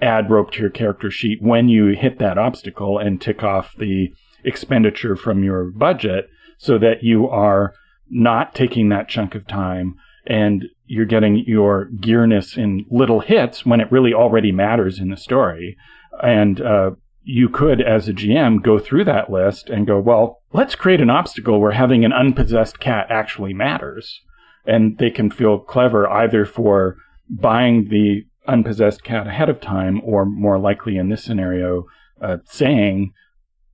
[0.00, 4.12] add rope to your character sheet when you hit that obstacle and tick off the
[4.44, 6.28] expenditure from your budget
[6.58, 7.72] so that you are
[8.10, 13.80] not taking that chunk of time and you're getting your gearness in little hits when
[13.80, 15.76] it really already matters in the story.
[16.22, 16.90] And uh,
[17.22, 21.10] you could, as a GM, go through that list and go, well, let's create an
[21.10, 24.20] obstacle where having an unpossessed cat actually matters.
[24.66, 26.96] And they can feel clever either for
[27.28, 31.84] buying the unpossessed cat ahead of time, or more likely in this scenario,
[32.20, 33.12] uh, saying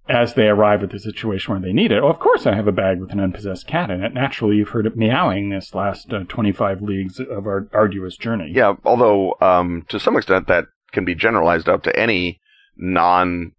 [0.09, 2.67] as they arrive at the situation where they need it, oh, of course I have
[2.67, 4.13] a bag with an unpossessed cat in it.
[4.13, 8.51] Naturally, you've heard it meowing this last uh, 25 leagues of our arduous journey.
[8.53, 12.41] Yeah, although um, to some extent that can be generalized out to any
[12.77, 13.53] non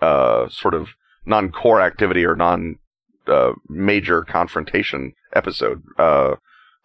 [0.00, 0.88] uh, sort of
[1.26, 2.76] non core activity or non
[3.26, 5.82] uh, major confrontation episode.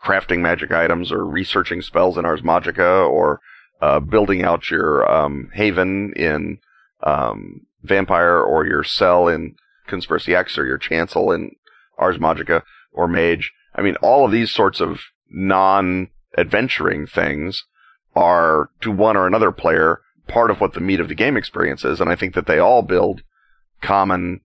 [0.05, 3.41] Crafting magic items or researching spells in Ars Magica or
[3.81, 6.59] uh, building out your um, haven in
[7.01, 9.55] um, Vampire or your cell in
[9.87, 11.55] Conspiracy X or your chancel in
[11.97, 12.61] Ars Magica
[12.93, 13.51] or Mage.
[13.73, 17.63] I mean, all of these sorts of non-adventuring things
[18.15, 21.83] are, to one or another player, part of what the meat of the game experience
[21.83, 23.23] is, and I think that they all build
[23.81, 24.41] common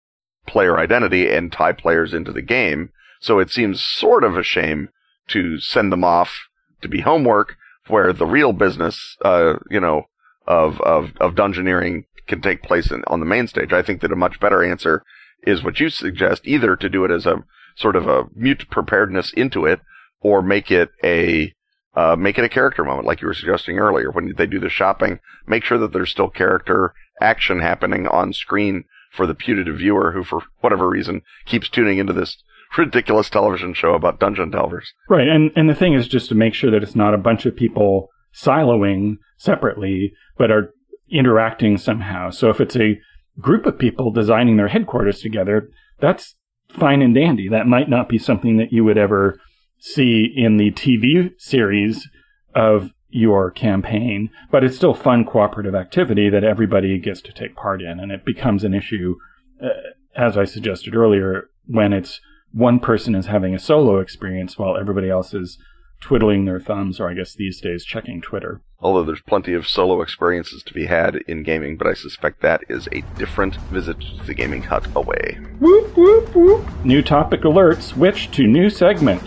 [0.46, 2.90] player identity and tie players into the game.
[3.20, 4.88] So it seems sort of a shame
[5.30, 6.48] to send them off
[6.82, 7.56] to be homework
[7.88, 10.04] where the real business, uh, you know,
[10.46, 13.72] of, of, of dungeoneering can take place in, on the main stage.
[13.72, 15.02] I think that a much better answer
[15.42, 17.44] is what you suggest, either to do it as a
[17.76, 19.80] sort of a mute preparedness into it,
[20.20, 21.52] or make it a,
[21.94, 24.10] uh, make it a character moment, like you were suggesting earlier.
[24.10, 28.84] When they do the shopping, make sure that there's still character action happening on screen
[29.10, 32.42] for the putative viewer who, for whatever reason, keeps tuning into this
[32.76, 34.92] ridiculous television show about dungeon delvers.
[35.08, 37.46] Right, and and the thing is just to make sure that it's not a bunch
[37.46, 40.72] of people siloing separately, but are
[41.10, 42.30] interacting somehow.
[42.30, 43.00] So if it's a
[43.40, 46.36] group of people designing their headquarters together, that's
[46.68, 47.48] fine and dandy.
[47.48, 49.38] That might not be something that you would ever
[49.78, 52.08] see in the TV series
[52.54, 57.82] of your campaign, but it's still fun cooperative activity that everybody gets to take part
[57.82, 57.98] in.
[57.98, 59.16] And it becomes an issue,
[59.62, 59.68] uh,
[60.14, 62.20] as I suggested earlier, when it's
[62.52, 65.58] one person is having a solo experience while everybody else is
[66.00, 68.62] twiddling their thumbs, or I guess these days checking Twitter.
[68.80, 72.62] Although there's plenty of solo experiences to be had in gaming, but I suspect that
[72.68, 75.38] is a different visit to the gaming hut away.
[75.58, 76.84] Whoop, whoop, whoop.
[76.84, 79.22] New topic alerts, switch to new segment.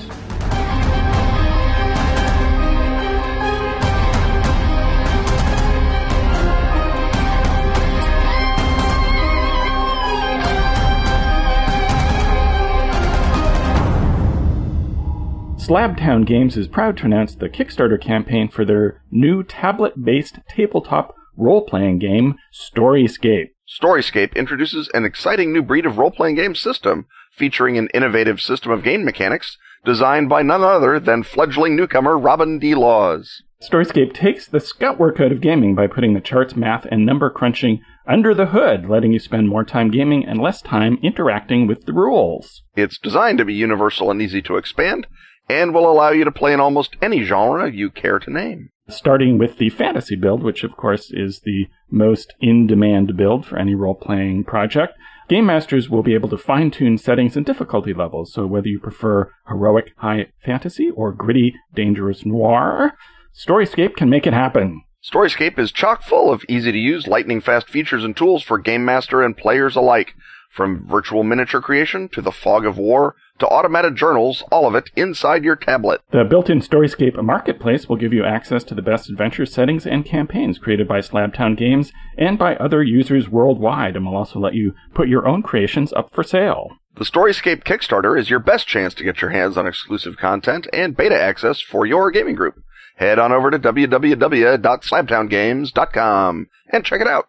[15.64, 21.16] Slabtown Games is proud to announce the Kickstarter campaign for their new tablet based tabletop
[21.38, 23.52] role playing game, Storyscape.
[23.82, 28.74] Storyscape introduces an exciting new breed of role playing game system featuring an innovative system
[28.74, 32.76] of game mechanics designed by none other than fledgling newcomer Robin D.
[32.76, 33.42] Laws.
[33.62, 37.30] Storyscape takes the scout work out of gaming by putting the charts, math, and number
[37.30, 41.86] crunching under the hood, letting you spend more time gaming and less time interacting with
[41.86, 42.64] the rules.
[42.76, 45.08] It's designed to be universal and easy to expand,
[45.54, 48.70] and will allow you to play in almost any genre you care to name.
[48.90, 53.58] Starting with the fantasy build, which of course is the most in demand build for
[53.58, 54.94] any role playing project.
[55.30, 58.80] Game masters will be able to fine tune settings and difficulty levels, so whether you
[58.80, 62.94] prefer heroic high fantasy or gritty dangerous noir,
[63.34, 64.84] Storyscape can make it happen.
[65.04, 68.86] Storyscape is chock full of easy to use, lightning fast features and tools for game
[68.86, 70.14] master and players alike.
[70.54, 74.92] From virtual miniature creation to the fog of war to automated journals, all of it
[74.96, 76.02] inside your tablet.
[76.12, 80.06] The built in Storyscape marketplace will give you access to the best adventure settings and
[80.06, 84.76] campaigns created by Slabtown Games and by other users worldwide, and will also let you
[84.94, 86.78] put your own creations up for sale.
[86.98, 90.96] The Storyscape Kickstarter is your best chance to get your hands on exclusive content and
[90.96, 92.64] beta access for your gaming group.
[92.98, 97.26] Head on over to www.slabtowngames.com and check it out.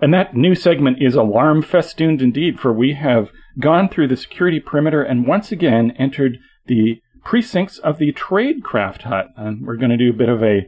[0.00, 4.60] And that new segment is alarm festooned indeed, for we have gone through the security
[4.60, 9.28] perimeter and once again entered the precincts of the Tradecraft Hut.
[9.36, 10.66] And we're going to do a bit of a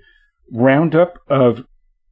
[0.51, 1.65] roundup of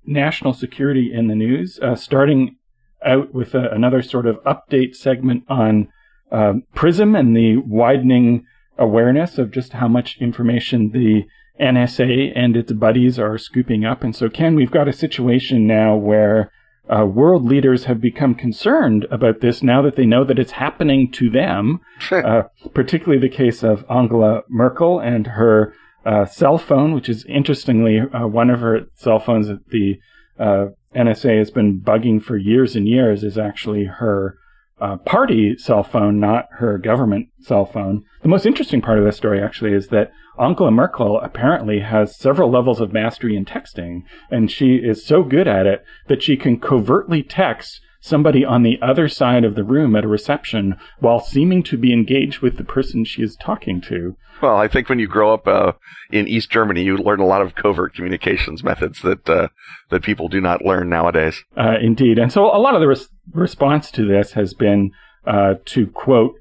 [0.04, 2.56] national security in the news, uh, starting
[3.04, 5.88] out with a, another sort of update segment on
[6.30, 8.44] uh, Prism and the widening
[8.78, 11.22] awareness of just how much information the
[11.60, 14.04] NSA and its buddies are scooping up.
[14.04, 16.50] And so, Ken, we've got a situation now where
[16.88, 21.10] uh, world leaders have become concerned about this now that they know that it's happening
[21.12, 21.80] to them,
[22.24, 22.42] uh,
[22.74, 28.26] particularly the case of Angela Merkel and her uh, cell phone, which is interestingly uh,
[28.26, 29.98] one of her cell phones that the
[30.38, 34.38] uh, NSA has been bugging for years and years is actually her
[34.80, 38.04] uh, party cell phone, not her government cell phone.
[38.22, 42.50] The most interesting part of this story actually is that Angela Merkel apparently has several
[42.50, 46.60] levels of mastery in texting, and she is so good at it that she can
[46.60, 51.62] covertly text somebody on the other side of the room at a reception while seeming
[51.64, 54.16] to be engaged with the person she is talking to.
[54.40, 55.72] Well, I think when you grow up uh,
[56.12, 59.48] in East Germany, you learn a lot of covert communications methods that uh,
[59.90, 61.42] that people do not learn nowadays.
[61.56, 64.92] Uh, indeed, and so a lot of the res- response to this has been
[65.26, 66.34] uh, to quote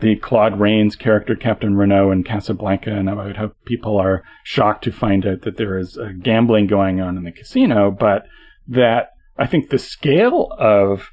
[0.00, 4.92] the Claude Rains character, Captain Renault in Casablanca, and about how people are shocked to
[4.92, 8.24] find out that there is gambling going on in the casino, but
[8.66, 11.10] that I think the scale of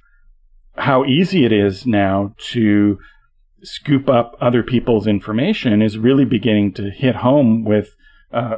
[0.76, 2.98] how easy it is now to
[3.64, 7.96] scoop up other people's information is really beginning to hit home with
[8.34, 8.56] uh,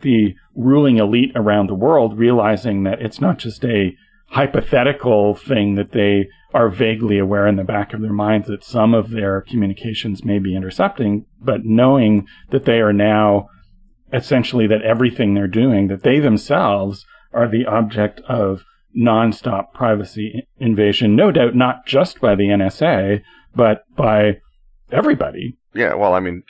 [0.00, 3.94] the ruling elite around the world, realizing that it's not just a
[4.32, 8.94] hypothetical thing that they are vaguely aware in the back of their minds that some
[8.94, 13.46] of their communications may be intercepting, but knowing that they are now
[14.12, 18.64] essentially that everything they're doing, that they themselves are the object of
[18.98, 23.22] nonstop privacy invasion, no doubt not just by the NSA,
[23.54, 24.38] but by
[24.90, 25.58] everybody.
[25.74, 26.42] Yeah, well, I mean,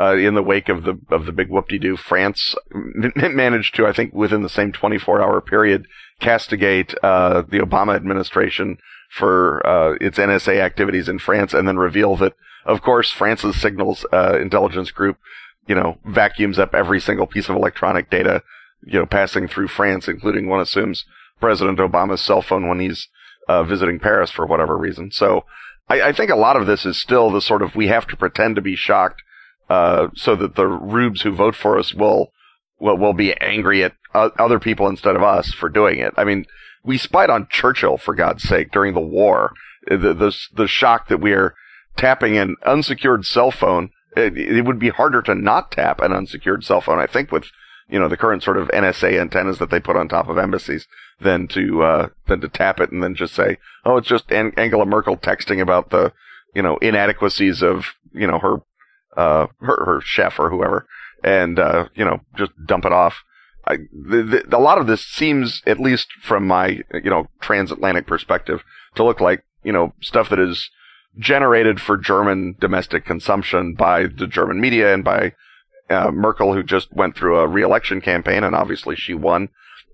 [0.00, 4.14] uh, in the wake of the of the big whoop-de-doo, France managed to, I think,
[4.14, 5.86] within the same 24-hour period,
[6.20, 8.78] castigate uh, the Obama administration
[9.10, 12.34] for uh, its NSA activities in France, and then reveal that,
[12.64, 15.18] of course, France's signals uh, intelligence group,
[15.66, 18.42] you know, vacuums up every single piece of electronic data,
[18.84, 21.04] you know, passing through France, including one assumes
[21.40, 23.08] President Obama's cell phone when he's
[23.48, 25.10] uh, visiting Paris for whatever reason.
[25.10, 25.44] So
[25.88, 28.16] I, I, think a lot of this is still the sort of we have to
[28.16, 29.22] pretend to be shocked
[29.70, 32.32] uh, so that the rubes who vote for us will
[32.78, 36.12] will will be angry at uh, other people instead of us for doing it.
[36.16, 36.44] I mean,
[36.84, 39.52] we spied on Churchill for God's sake during the war.
[39.86, 41.54] The the, the shock that we are
[41.96, 43.90] tapping an unsecured cell phone.
[44.16, 47.44] It, it would be harder to not tap an unsecured cell phone, I think, with
[47.88, 50.86] you know, the current sort of NSA antennas that they put on top of embassies
[51.20, 54.52] than to, uh, than to tap it and then just say, oh, it's just An-
[54.56, 56.12] Angela Merkel texting about the,
[56.54, 58.58] you know, inadequacies of, you know, her,
[59.16, 60.86] uh, her, her chef or whoever
[61.22, 63.22] and, uh, you know, just dump it off.
[63.66, 68.06] I, the, the, a lot of this seems, at least from my, you know, transatlantic
[68.06, 68.62] perspective,
[68.94, 70.70] to look like, you know, stuff that is
[71.18, 75.34] generated for German domestic consumption by the German media and by
[75.90, 79.48] uh, Merkel, who just went through a re-election campaign, and obviously she won.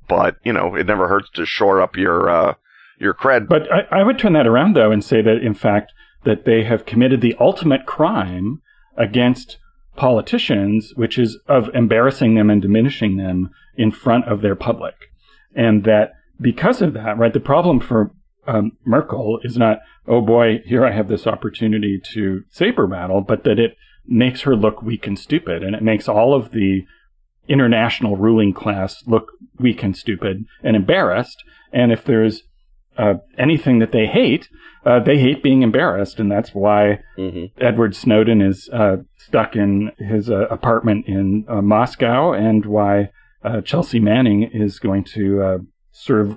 [0.09, 2.55] But you know, it never hurts to shore up your uh,
[3.01, 3.49] your cred.
[3.49, 5.93] But I, I would turn that around though and say that in fact
[6.25, 8.63] that they have committed the ultimate crime
[8.97, 9.59] against
[9.97, 14.95] politicians, which is of embarrassing them and diminishing them in front of their public,
[15.55, 18.11] and that because of that, right, the problem for
[18.47, 23.45] um, Merkel is not, oh boy, here I have this opportunity to saber battle, but
[23.45, 23.77] that it
[24.07, 25.63] makes her look weak and stupid.
[25.63, 26.85] And it makes all of the
[27.49, 31.43] international ruling class look weak and stupid and embarrassed.
[31.73, 32.43] And if there's
[32.99, 34.49] uh, anything that they hate,
[34.85, 37.47] uh, they hate being embarrassed, and that's why mm-hmm.
[37.61, 43.11] Edward Snowden is uh, stuck in his uh, apartment in uh, Moscow, and why
[43.45, 46.37] uh, Chelsea Manning is going to serve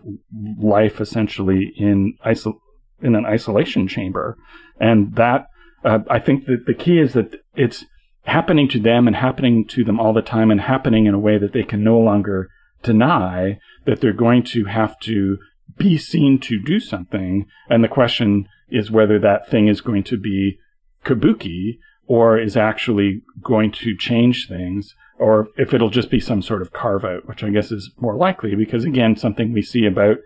[0.59, 2.59] life essentially in isol-
[3.01, 4.37] in an isolation chamber,
[4.79, 5.45] and that
[5.83, 7.85] I think that the key is that it's
[8.23, 11.37] happening to them and happening to them all the time, and happening in a way
[11.37, 12.49] that they can no longer
[12.83, 15.37] deny that they're going to have to
[15.77, 17.45] be seen to do something.
[17.69, 20.59] And the question is whether that thing is going to be
[21.05, 26.61] kabuki or is actually going to change things or if it'll just be some sort
[26.61, 30.17] of carve out, which I guess is more likely because again, something we see about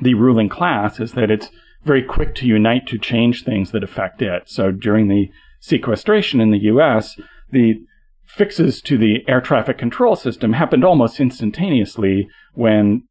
[0.00, 1.50] the ruling class is that it's
[1.84, 4.42] very quick to unite to change things that affect it.
[4.46, 5.30] So during the
[5.60, 7.18] sequestration in the US,
[7.50, 7.80] the
[8.26, 13.04] fixes to the air traffic control system happened almost instantaneously when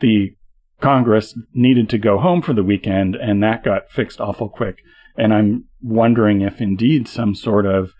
[0.00, 0.34] the
[0.80, 4.78] Congress needed to go home for the weekend, and that got fixed awful quick.
[5.16, 7.92] And I'm wondering if indeed some sort of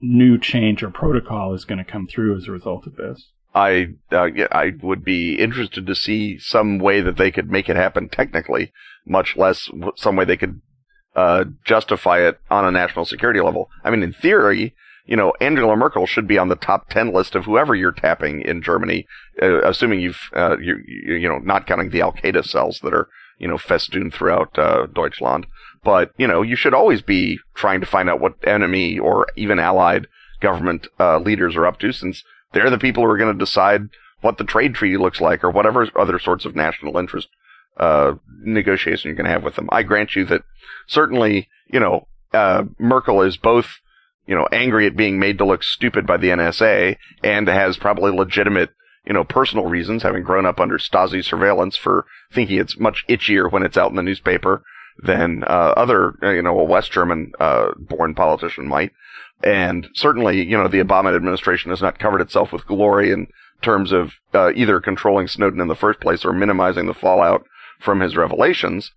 [0.00, 3.30] new change or protocol is going to come through as a result of this.
[3.54, 7.68] I uh, yeah, I would be interested to see some way that they could make
[7.68, 8.72] it happen technically,
[9.04, 10.60] much less some way they could
[11.16, 13.68] uh, justify it on a national security level.
[13.82, 14.74] I mean, in theory,
[15.10, 18.42] you know, Angela Merkel should be on the top 10 list of whoever you're tapping
[18.42, 19.08] in Germany,
[19.42, 23.08] uh, assuming you've, uh, you, you know, not counting the Al Qaeda cells that are,
[23.36, 25.46] you know, festooned throughout, uh, Deutschland.
[25.82, 29.58] But, you know, you should always be trying to find out what enemy or even
[29.58, 30.06] allied
[30.40, 33.88] government, uh, leaders are up to since they're the people who are going to decide
[34.20, 37.26] what the trade treaty looks like or whatever other sorts of national interest,
[37.78, 39.68] uh, negotiation you're going to have with them.
[39.72, 40.42] I grant you that
[40.86, 43.80] certainly, you know, uh, Merkel is both
[44.30, 48.12] you know, angry at being made to look stupid by the NSA and has probably
[48.12, 48.70] legitimate,
[49.04, 53.50] you know, personal reasons, having grown up under Stasi surveillance for thinking it's much itchier
[53.50, 54.62] when it's out in the newspaper
[55.02, 58.92] than uh, other, uh, you know, a West German uh, born politician might.
[59.42, 63.26] And certainly, you know, the Obama administration has not covered itself with glory in
[63.62, 67.42] terms of uh, either controlling Snowden in the first place or minimizing the fallout
[67.80, 68.92] from his revelations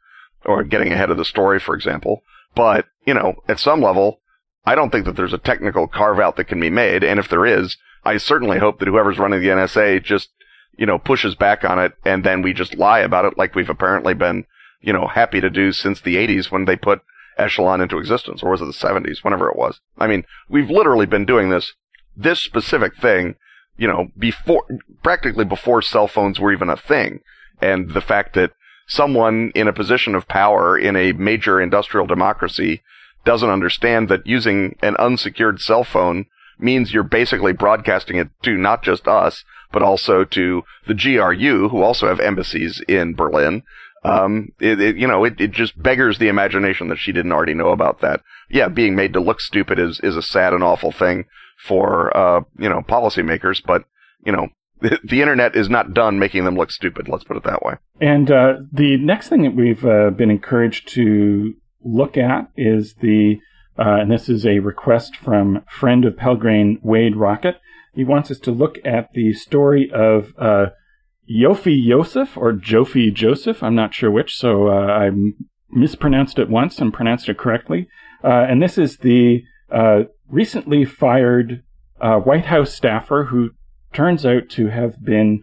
[0.46, 2.22] or getting ahead of the story, for example.
[2.54, 4.20] But, you know, at some level,
[4.66, 7.04] I don't think that there's a technical carve out that can be made.
[7.04, 10.30] And if there is, I certainly hope that whoever's running the NSA just,
[10.78, 13.70] you know, pushes back on it and then we just lie about it like we've
[13.70, 14.46] apparently been,
[14.82, 17.02] you know, happy to do since the 80s when they put
[17.38, 18.42] Echelon into existence.
[18.42, 19.24] Or was it the 70s?
[19.24, 19.80] Whenever it was.
[19.98, 21.74] I mean, we've literally been doing this,
[22.16, 23.36] this specific thing,
[23.78, 24.66] you know, before,
[25.02, 27.20] practically before cell phones were even a thing.
[27.62, 28.52] And the fact that
[28.88, 32.82] someone in a position of power in a major industrial democracy
[33.26, 36.26] doesn't understand that using an unsecured cell phone
[36.60, 41.82] means you're basically broadcasting it to not just us, but also to the GRU, who
[41.82, 43.64] also have embassies in Berlin.
[44.06, 47.54] Um, it, it, you know, it, it just beggars the imagination that she didn't already
[47.54, 48.22] know about that.
[48.50, 51.26] Yeah, being made to look stupid is, is a sad and awful thing
[51.58, 53.86] for, uh, you know, policymakers, but,
[54.26, 54.50] you know,
[54.82, 57.08] the, internet is not done making them look stupid.
[57.08, 57.76] Let's put it that way.
[58.02, 63.40] And, uh, the next thing that we've, uh, been encouraged to look at is the,
[63.78, 67.56] uh, and this is a request from friend of Pelgrane, Wade Rockett.
[67.94, 70.68] He wants us to look at the story of uh,
[71.30, 73.62] Yofi Yosef or Jofi Joseph.
[73.62, 75.12] I'm not sure which, so uh, I
[75.70, 77.88] mispronounced it once and pronounced it correctly.
[78.24, 81.64] Uh, and this is the uh, recently fired
[82.02, 83.52] uh, White House staffer who
[83.94, 85.42] turns out to have been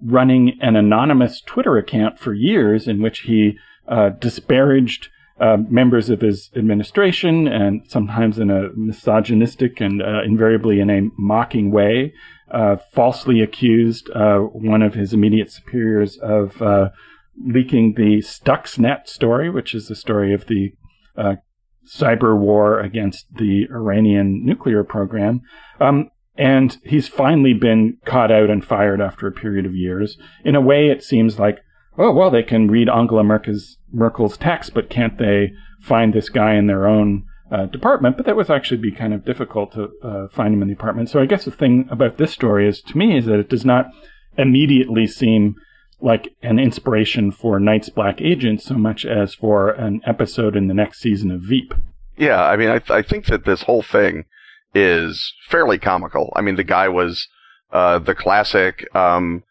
[0.00, 3.58] running an anonymous Twitter account for years in which he
[3.88, 5.08] uh, disparaged
[5.40, 11.08] uh, members of his administration and sometimes in a misogynistic and uh, invariably in a
[11.16, 12.12] mocking way,
[12.50, 16.88] uh, falsely accused uh, one of his immediate superiors of uh,
[17.46, 20.72] leaking the Stuxnet story, which is the story of the
[21.88, 25.40] cyber war against the Iranian nuclear program.
[25.80, 30.16] Um, and he's finally been caught out and fired after a period of years.
[30.44, 31.58] In a way, it seems like
[31.98, 36.54] oh, well, they can read Angela Merkel's, Merkel's text, but can't they find this guy
[36.54, 38.16] in their own uh, department?
[38.16, 41.10] But that would actually be kind of difficult to uh, find him in the apartment.
[41.10, 43.64] So I guess the thing about this story is, to me, is that it does
[43.64, 43.86] not
[44.36, 45.56] immediately seem
[46.00, 50.74] like an inspiration for Night's Black Agent so much as for an episode in the
[50.74, 51.74] next season of Veep.
[52.16, 54.24] Yeah, I mean, I, th- I think that this whole thing
[54.74, 56.32] is fairly comical.
[56.36, 57.26] I mean, the guy was
[57.72, 59.42] uh, the classic um,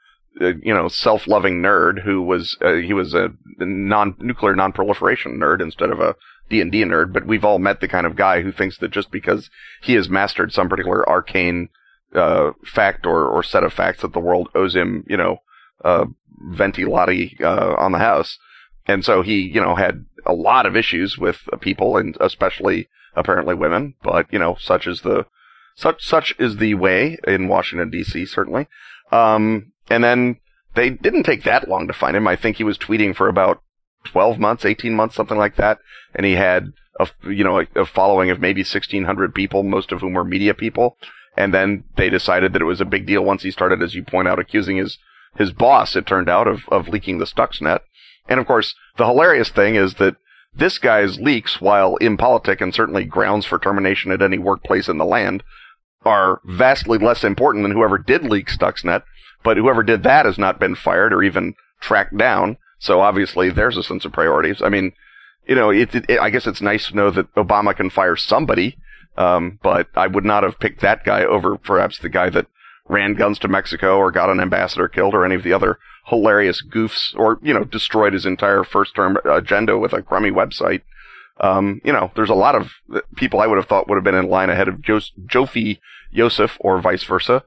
[0.41, 3.29] uh, you know, self-loving nerd who was uh, he was a
[3.59, 6.15] non nuclear non-proliferation nerd instead of a
[6.49, 9.49] D&D nerd, but we've all met the kind of guy who thinks that just because
[9.81, 11.69] he has mastered some particular arcane
[12.13, 15.37] uh, fact or, or set of facts that the world owes him, you know,
[15.83, 16.05] uh,
[16.51, 18.37] venti latte uh, on the house.
[18.85, 23.55] And so he, you know, had a lot of issues with people and especially apparently
[23.55, 25.25] women, but, you know, such is the,
[25.75, 28.67] such, such is the way in Washington DC, certainly.
[29.11, 30.37] Um, and then
[30.75, 32.27] they didn't take that long to find him.
[32.27, 33.61] I think he was tweeting for about
[34.05, 35.79] 12 months, 18 months, something like that.
[36.13, 40.01] And he had a, you know, a, a following of maybe 1600 people, most of
[40.01, 40.97] whom were media people.
[41.35, 44.03] And then they decided that it was a big deal once he started, as you
[44.03, 44.97] point out, accusing his,
[45.35, 47.81] his boss, it turned out, of, of leaking the Stuxnet.
[48.27, 50.15] And of course, the hilarious thing is that
[50.53, 55.05] this guy's leaks, while impolitic and certainly grounds for termination at any workplace in the
[55.05, 55.43] land,
[56.03, 59.03] are vastly less important than whoever did leak Stuxnet.
[59.43, 62.57] But whoever did that has not been fired or even tracked down.
[62.79, 64.61] So obviously there's a sense of priorities.
[64.61, 64.93] I mean,
[65.47, 68.77] you know, it, it, I guess it's nice to know that Obama can fire somebody.
[69.17, 72.45] Um, but I would not have picked that guy over perhaps the guy that
[72.87, 76.63] ran guns to Mexico or got an ambassador killed or any of the other hilarious
[76.63, 80.81] goofs or, you know, destroyed his entire first term agenda with a crummy website.
[81.39, 82.71] Um, you know, there's a lot of
[83.15, 85.79] people I would have thought would have been in line ahead of jo- Jofi
[86.11, 87.43] Yosef or vice versa.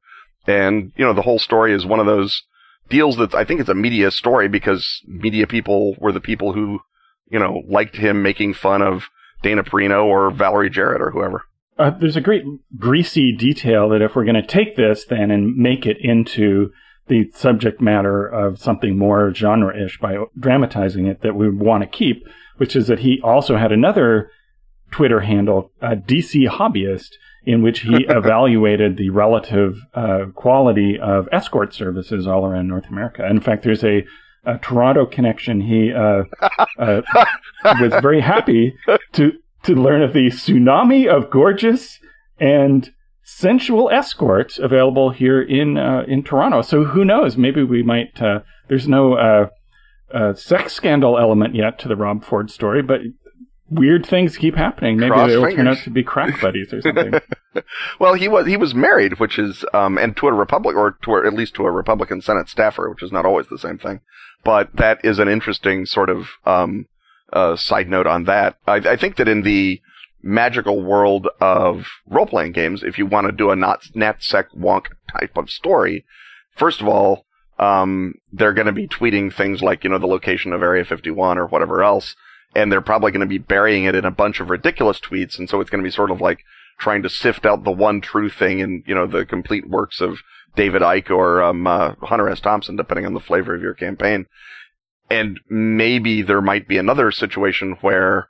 [0.51, 2.43] And, you know, the whole story is one of those
[2.89, 6.81] deals that I think it's a media story because media people were the people who,
[7.31, 9.05] you know, liked him making fun of
[9.43, 11.45] Dana Perino or Valerie Jarrett or whoever.
[11.79, 12.43] Uh, there's a great
[12.77, 16.73] greasy detail that if we're going to take this then and make it into
[17.07, 22.27] the subject matter of something more genre-ish by dramatizing it that we want to keep,
[22.59, 24.31] which is that he also had another
[24.91, 27.11] Twitter handle, uh, DC Hobbyist,
[27.45, 33.27] in which he evaluated the relative uh, quality of escort services all around North America.
[33.29, 34.05] In fact, there's a,
[34.45, 35.61] a Toronto connection.
[35.61, 36.25] He uh,
[36.79, 37.03] uh,
[37.81, 38.75] was very happy
[39.13, 39.33] to
[39.63, 41.99] to learn of the tsunami of gorgeous
[42.39, 42.91] and
[43.23, 46.63] sensual escorts available here in uh, in Toronto.
[46.63, 47.37] So who knows?
[47.37, 48.21] Maybe we might.
[48.21, 49.15] Uh, there's no
[50.13, 53.01] uh, sex scandal element yet to the Rob Ford story, but
[53.71, 54.99] weird things keep happening.
[54.99, 55.57] Maybe Cross they'll fingers.
[55.57, 57.21] turn out to be crack buddies or something.
[58.01, 61.15] well, he was he was married, which is um, and to a Republic or to
[61.15, 64.01] a, at least to a Republican Senate staffer, which is not always the same thing.
[64.45, 66.87] But that is an interesting sort of um,
[67.33, 68.57] uh, side note on that.
[68.67, 69.81] I, I think that in the
[70.23, 74.87] magical world of role playing games, if you want to do a not NatSec wonk
[75.19, 76.05] type of story,
[76.57, 77.25] first of all,
[77.59, 81.39] um, they're going to be tweeting things like you know the location of Area 51
[81.39, 82.17] or whatever else
[82.55, 85.39] and they're probably going to be burying it in a bunch of ridiculous tweets.
[85.39, 86.41] And so it's going to be sort of like
[86.79, 90.19] trying to sift out the one true thing in, you know, the complete works of
[90.57, 92.41] David Icke or um, uh, Hunter S.
[92.41, 94.27] Thompson, depending on the flavor of your campaign.
[95.09, 98.29] And maybe there might be another situation where,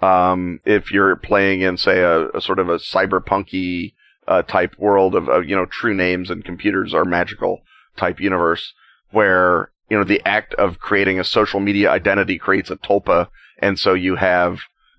[0.00, 3.94] um, if you're playing in, say, a, a sort of a cyberpunky
[4.26, 7.60] uh, type world of, uh, you know, true names and computers are magical
[7.96, 8.72] type universe,
[9.10, 13.28] where you know the act of creating a social media identity creates a tulpa
[13.64, 14.58] and so you have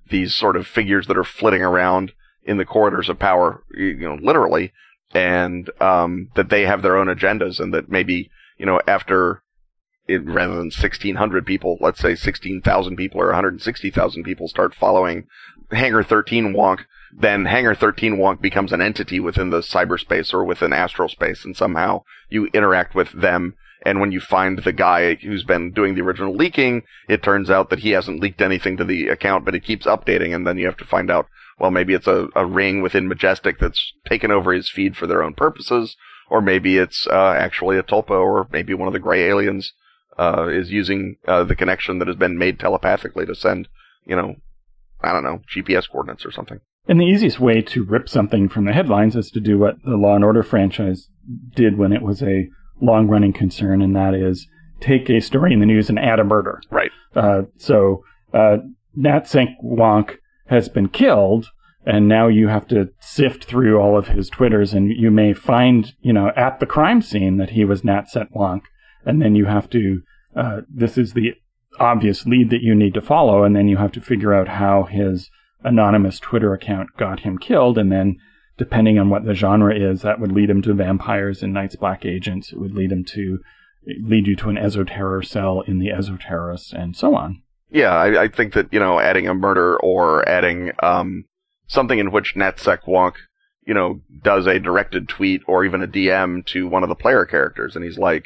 [0.09, 2.13] these sort of figures that are flitting around
[2.43, 4.73] in the corridors of power, you know, literally,
[5.13, 9.43] and um, that they have their own agendas, and that maybe you know after
[10.07, 15.25] it, rather than 1,600 people, let's say 16,000 people or 160,000 people start following
[15.71, 16.85] Hangar 13 Wonk,
[17.15, 21.55] then Hangar 13 Wonk becomes an entity within the cyberspace or within astral space, and
[21.55, 23.53] somehow you interact with them
[23.85, 27.69] and when you find the guy who's been doing the original leaking, it turns out
[27.69, 30.33] that he hasn't leaked anything to the account, but it keeps updating.
[30.33, 31.27] And then you have to find out,
[31.59, 35.21] well, maybe it's a, a ring within Majestic that's taken over his feed for their
[35.21, 35.95] own purposes.
[36.31, 39.71] Or maybe it's uh, actually a tulpa, or maybe one of the gray aliens
[40.17, 43.67] uh, is using uh, the connection that has been made telepathically to send,
[44.03, 44.35] you know,
[45.01, 46.59] I don't know, GPS coordinates or something.
[46.87, 49.97] And the easiest way to rip something from the headlines is to do what the
[49.97, 51.09] Law and Order franchise
[51.55, 52.49] did when it was a
[52.81, 54.47] long running concern, and that is
[54.79, 56.61] take a story in the news and add a murder.
[56.69, 56.91] Right.
[57.15, 58.03] Uh, so
[58.33, 58.57] uh,
[58.97, 60.17] NatSec Wonk
[60.47, 61.47] has been killed,
[61.85, 65.93] and now you have to sift through all of his Twitters, and you may find,
[66.01, 68.61] you know, at the crime scene that he was Nat NatSec Wonk,
[69.05, 70.01] and then you have to.
[70.35, 71.33] Uh, this is the
[71.79, 74.83] obvious lead that you need to follow, and then you have to figure out how
[74.83, 75.29] his
[75.63, 78.17] anonymous Twitter account got him killed, and then
[78.57, 82.05] depending on what the genre is, that would lead him to vampires and Night's Black
[82.05, 82.51] Agents.
[82.51, 83.39] It would lead him to
[84.01, 87.41] lead you to an esoterror cell in the esoterrorists and so on.
[87.69, 91.25] Yeah, I, I, think that, you know, adding a murder or adding um,
[91.67, 93.15] something in which NatSec Wonk,
[93.65, 97.25] you know, does a directed tweet or even a DM to one of the player
[97.25, 98.25] characters and he's like,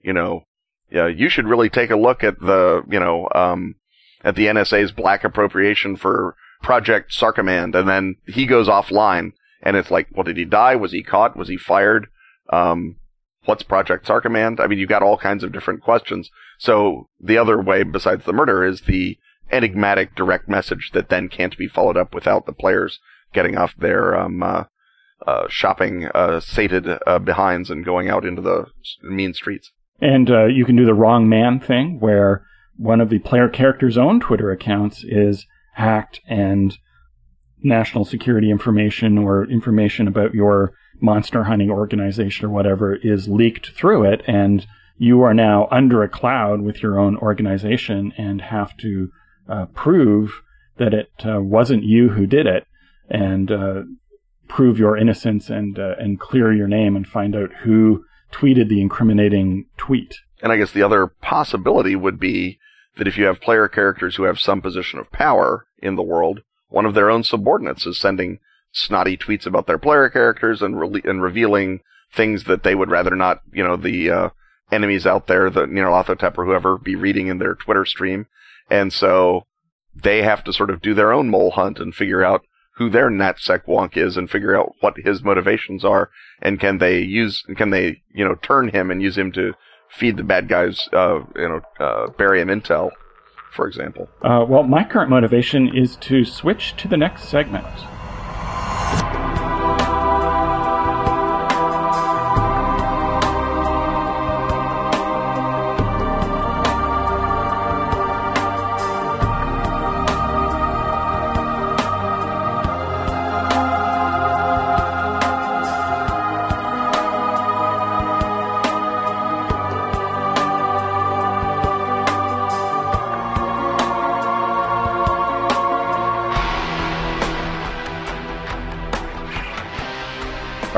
[0.00, 0.44] you know,
[0.90, 3.76] yeah, you should really take a look at the, you know, um,
[4.24, 9.32] at the NSA's black appropriation for Project Sarcommand, and then he goes offline,
[9.62, 10.76] and it's like, well, did he die?
[10.76, 11.36] Was he caught?
[11.36, 12.08] Was he fired?
[12.50, 12.96] Um,
[13.44, 14.60] what's Project Sarcommand?
[14.60, 16.30] I mean, you've got all kinds of different questions.
[16.58, 19.18] So the other way besides the murder is the
[19.50, 22.98] enigmatic direct message that then can't be followed up without the players
[23.32, 24.64] getting off their um, uh,
[25.26, 28.66] uh, shopping uh, sated uh, behinds and going out into the
[29.02, 29.70] mean streets.
[30.00, 32.44] And uh, you can do the wrong man thing where
[32.76, 36.78] one of the player character's own Twitter accounts is hacked and
[37.62, 44.04] national security information or information about your monster hunting organization or whatever is leaked through
[44.04, 44.66] it and
[44.98, 49.10] you are now under a cloud with your own organization and have to
[49.48, 50.42] uh, prove
[50.76, 52.66] that it uh, wasn't you who did it
[53.08, 53.82] and uh,
[54.48, 58.80] prove your innocence and uh, and clear your name and find out who tweeted the
[58.80, 60.16] incriminating tweet.
[60.42, 62.58] And I guess the other possibility would be
[62.96, 66.40] that if you have player characters who have some position of power in the world,
[66.68, 68.38] one of their own subordinates is sending
[68.72, 71.80] snotty tweets about their player characters and re- and revealing
[72.14, 74.28] things that they would rather not, you know, the uh,
[74.70, 78.26] enemies out there, the Nyarlathotep or whoever, be reading in their Twitter stream.
[78.70, 79.46] And so
[79.94, 82.44] they have to sort of do their own mole hunt and figure out
[82.76, 86.10] who their NatSec wonk is and figure out what his motivations are
[86.40, 89.52] and can they use can they you know turn him and use him to
[89.90, 92.90] feed the bad guys uh, you know uh, him intel
[93.50, 94.08] for example.
[94.22, 97.66] Uh, well my current motivation is to switch to the next segment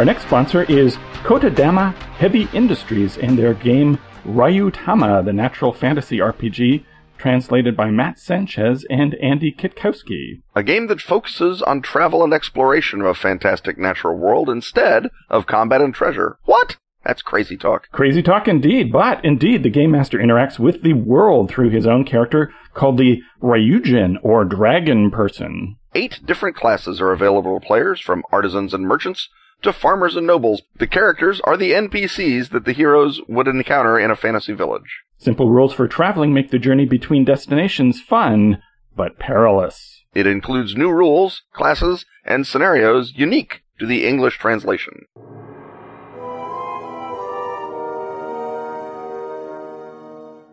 [0.01, 6.87] Our next sponsor is Kotodama Heavy Industries and their game Ryutama, the natural fantasy RPG,
[7.19, 10.41] translated by Matt Sanchez and Andy Kitkowski.
[10.57, 15.47] A game that focuses on travel and exploration of a fantastic natural world instead of
[15.47, 16.39] combat and treasure.
[16.47, 16.79] What?
[17.05, 17.91] That's crazy talk.
[17.93, 22.07] Crazy talk indeed, but indeed, the Game Master interacts with the world through his own
[22.07, 25.77] character called the Ryujin, or Dragon Person.
[25.95, 29.29] Eight different classes are available to players, from artisans and merchants
[29.63, 30.63] to farmers and nobles.
[30.79, 35.03] The characters are the NPCs that the heroes would encounter in a fantasy village.
[35.19, 38.63] Simple rules for traveling make the journey between destinations fun,
[38.97, 40.05] but perilous.
[40.15, 45.07] It includes new rules, classes, and scenarios unique to the English translation.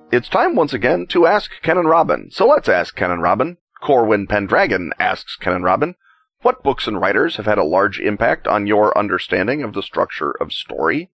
[0.09, 2.29] It's time once again to ask Ken and Robin.
[2.31, 3.57] So let's ask Ken and Robin.
[3.81, 5.95] Corwin Pendragon asks Ken and Robin,
[6.47, 10.31] what books and writers have had a large impact on your understanding of the structure
[10.39, 11.09] of story?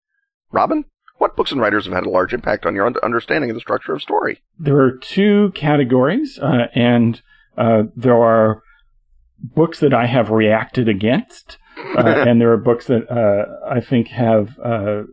[0.50, 0.84] Robin,
[1.16, 3.94] what books and writers have had a large impact on your understanding of the structure
[3.94, 4.42] of story?
[4.58, 7.22] There are two categories, uh, and
[7.56, 8.62] uh, there are
[9.38, 11.56] books that I have reacted against,
[11.96, 15.04] uh, and there are books that uh, I think have uh,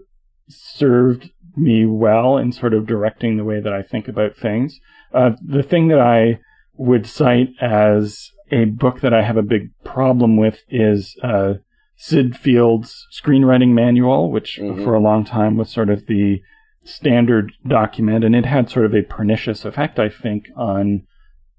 [0.49, 4.81] served me well in sort of directing the way that I think about things.
[5.13, 6.41] Uh, the thing that I
[6.75, 11.55] would cite as a book that I have a big problem with is uh,
[11.95, 14.83] Syd Field's screenwriting manual, which mm-hmm.
[14.83, 16.41] for a long time was sort of the
[16.83, 21.03] standard document, and it had sort of a pernicious effect, I think, on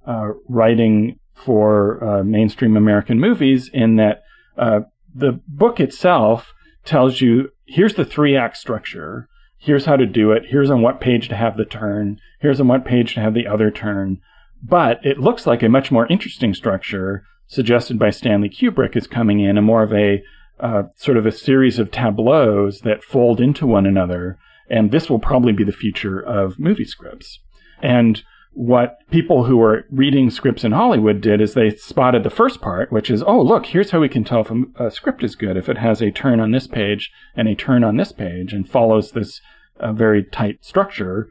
[0.07, 3.71] uh, writing for uh, mainstream American movies.
[3.73, 4.23] In that
[4.57, 4.81] uh,
[5.15, 6.53] the book itself
[6.85, 9.29] tells you here's the three act structure,
[9.59, 12.69] here's how to do it, here's on what page to have the turn, here's on
[12.69, 14.21] what page to have the other turn.
[14.63, 19.41] But it looks like a much more interesting structure suggested by Stanley Kubrick is coming
[19.41, 20.23] in, a more of a
[20.61, 24.39] uh, sort of a series of tableaus that fold into one another.
[24.69, 27.41] And this will probably be the future of movie scripts.
[27.83, 32.61] And what people who were reading scripts in Hollywood did is they spotted the first
[32.61, 35.37] part, which is, oh, look, here's how we can tell if a, a script is
[35.37, 35.57] good.
[35.57, 38.69] If it has a turn on this page and a turn on this page and
[38.69, 39.41] follows this
[39.79, 41.29] uh, very tight structure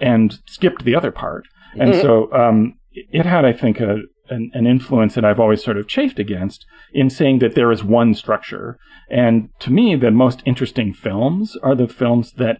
[0.00, 1.46] and skipped the other part.
[1.74, 2.00] And mm-hmm.
[2.00, 3.98] so um, it had, I think, a,
[4.28, 7.84] an, an, influence that I've always sort of chafed against in saying that there is
[7.84, 8.78] one structure.
[9.10, 12.58] And to me, the most interesting films are the films that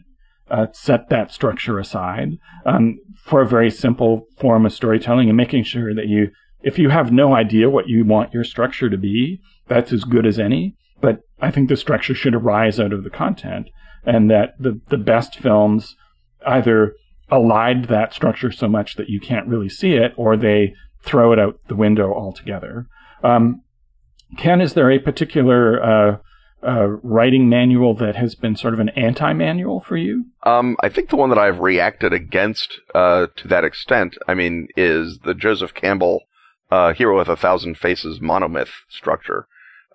[0.50, 5.64] uh, set that structure aside um, for a very simple form of storytelling and making
[5.64, 6.30] sure that you,
[6.62, 10.26] if you have no idea what you want your structure to be, that's as good
[10.26, 10.74] as any.
[11.00, 13.68] But I think the structure should arise out of the content
[14.04, 15.96] and that the, the best films
[16.46, 16.94] either
[17.30, 21.38] elide that structure so much that you can't really see it, or they throw it
[21.38, 22.86] out the window altogether.
[23.22, 23.62] Um,
[24.36, 26.16] Ken, is there a particular uh,
[26.66, 30.26] uh, writing manual that has been sort of an anti-manual for you?
[30.42, 34.68] Um, I think the one that I've reacted against uh, to that extent, I mean,
[34.76, 36.22] is the Joseph Campbell
[36.70, 39.46] uh, Hero with a Thousand Faces monomyth structure.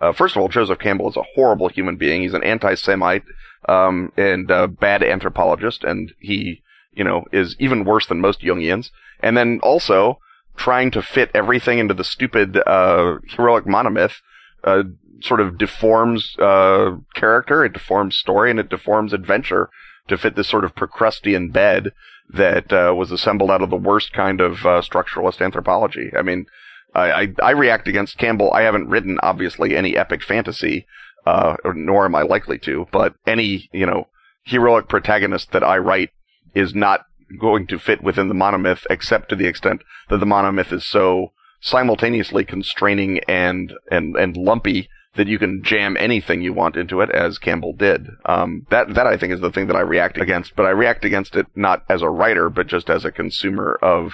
[0.01, 2.21] Uh, first of all, Joseph Campbell is a horrible human being.
[2.21, 3.23] He's an anti-Semite
[3.69, 6.62] um, and a bad anthropologist, and he,
[6.95, 8.89] you know, is even worse than most Jungians.
[9.19, 10.19] And then also
[10.57, 14.15] trying to fit everything into the stupid uh, heroic monomyth
[14.63, 14.83] uh,
[15.21, 19.69] sort of deforms uh, character, it deforms story, and it deforms adventure
[20.07, 21.91] to fit this sort of Procrustean bed
[22.29, 26.11] that uh, was assembled out of the worst kind of uh, structuralist anthropology.
[26.17, 26.45] I mean,
[26.93, 28.51] I, I, I, react against Campbell.
[28.51, 30.85] I haven't written, obviously, any epic fantasy,
[31.25, 34.07] uh, nor am I likely to, but any, you know,
[34.43, 36.09] heroic protagonist that I write
[36.53, 37.05] is not
[37.39, 41.31] going to fit within the monomyth, except to the extent that the monomyth is so
[41.61, 47.09] simultaneously constraining and, and, and lumpy that you can jam anything you want into it,
[47.11, 48.07] as Campbell did.
[48.25, 51.05] Um, that that I think is the thing that I react against, but I react
[51.05, 54.13] against it not as a writer, but just as a consumer of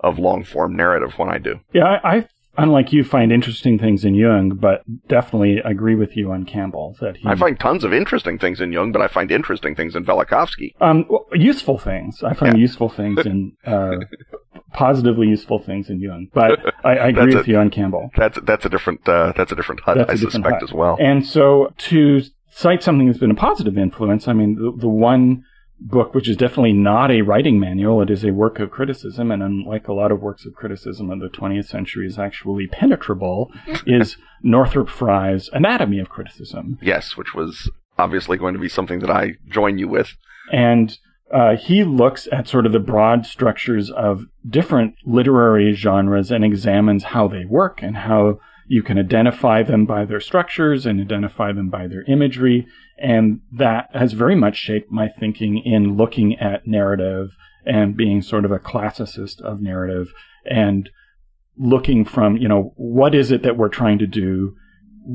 [0.00, 1.60] of long form narrative when I do.
[1.72, 6.32] Yeah, I, I unlike you, find interesting things in Jung, but definitely agree with you
[6.32, 7.28] on Campbell that he.
[7.28, 10.74] I find tons of interesting things in Jung, but I find interesting things in Velikovsky.
[10.80, 12.22] Um, well, useful things.
[12.22, 12.60] I find yeah.
[12.60, 13.56] useful things in.
[13.64, 13.96] Uh,
[14.72, 18.10] positively useful things in Jung, but I, I agree with a, you on Campbell.
[18.16, 20.62] That's that's a different uh, that's a different hut, that's I different suspect hut.
[20.62, 20.96] as well.
[21.00, 25.44] And so to cite something that's been a positive influence, I mean the, the one
[25.80, 28.02] book, which is definitely not a writing manual.
[28.02, 31.20] It is a work of criticism, and unlike a lot of works of criticism of
[31.20, 33.50] the 20th century, is actually penetrable.
[33.86, 36.78] is Northrop Frye's Anatomy of Criticism?
[36.82, 40.16] Yes, which was obviously going to be something that I join you with.
[40.52, 40.96] And
[41.32, 47.04] uh, he looks at sort of the broad structures of different literary genres and examines
[47.04, 51.68] how they work and how you can identify them by their structures and identify them
[51.70, 52.66] by their imagery.
[53.00, 57.30] And that has very much shaped my thinking in looking at narrative
[57.64, 60.12] and being sort of a classicist of narrative
[60.44, 60.90] and
[61.56, 64.54] looking from, you know, what is it that we're trying to do?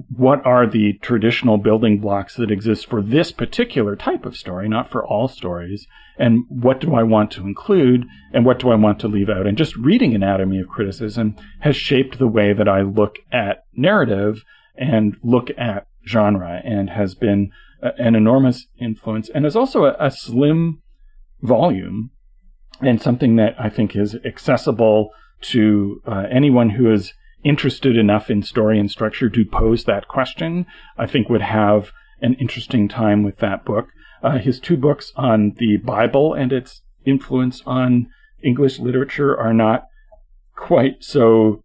[0.10, 4.90] What are the traditional building blocks that exist for this particular type of story, not
[4.90, 5.86] for all stories?
[6.18, 9.46] And what do I want to include and what do I want to leave out?
[9.46, 14.44] And just reading Anatomy of Criticism has shaped the way that I look at narrative
[14.76, 17.52] and look at genre and has been
[17.98, 20.82] an enormous influence and is also a, a slim
[21.42, 22.12] volume
[22.82, 25.12] and something that I think is accessible
[25.42, 27.14] to uh, anyone who is
[27.44, 30.66] interested enough in story and structure to pose that question.
[30.98, 33.90] I think would have an interesting time with that book.
[34.24, 38.08] Uh, his two books on the Bible and its influence on
[38.44, 39.86] English literature are not
[40.56, 41.64] quite so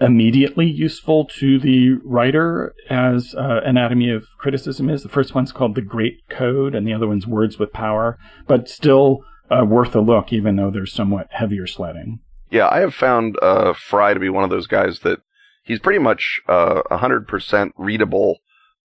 [0.00, 5.02] immediately useful to the writer as uh, Anatomy of Criticism is.
[5.02, 8.68] The first one's called The Great Code, and the other one's Words with Power, but
[8.68, 12.20] still uh, worth a look, even though there's somewhat heavier sledding.
[12.50, 15.20] Yeah, I have found uh, Frye to be one of those guys that
[15.62, 18.38] he's pretty much uh, 100% readable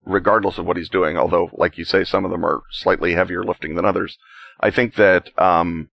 [0.06, 3.44] regardless of what he's doing, although, like you say, some of them are slightly heavier
[3.44, 4.18] lifting than others.
[4.60, 5.90] I think that um,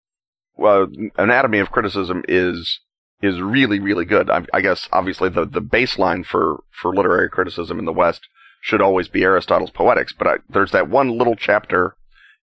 [0.56, 2.80] well, Anatomy of Criticism is
[3.20, 4.30] is really, really good.
[4.30, 8.28] I, I, guess obviously the, the baseline for, for literary criticism in the West
[8.60, 11.96] should always be Aristotle's Poetics, but I, there's that one little chapter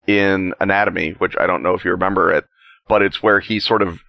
[0.07, 2.45] in Anatomy, which I don't know if you remember it,
[2.87, 3.99] but it's where he sort of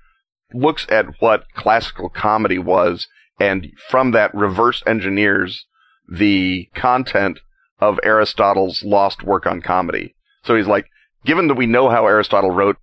[0.53, 3.09] looks at what classical comedy was
[3.41, 5.67] and from that reverse engineers
[6.09, 7.41] the content
[7.81, 10.15] of Aristotle's lost work on comedy.
[10.45, 10.87] So he's like,
[11.25, 12.77] given that we know how Aristotle wrote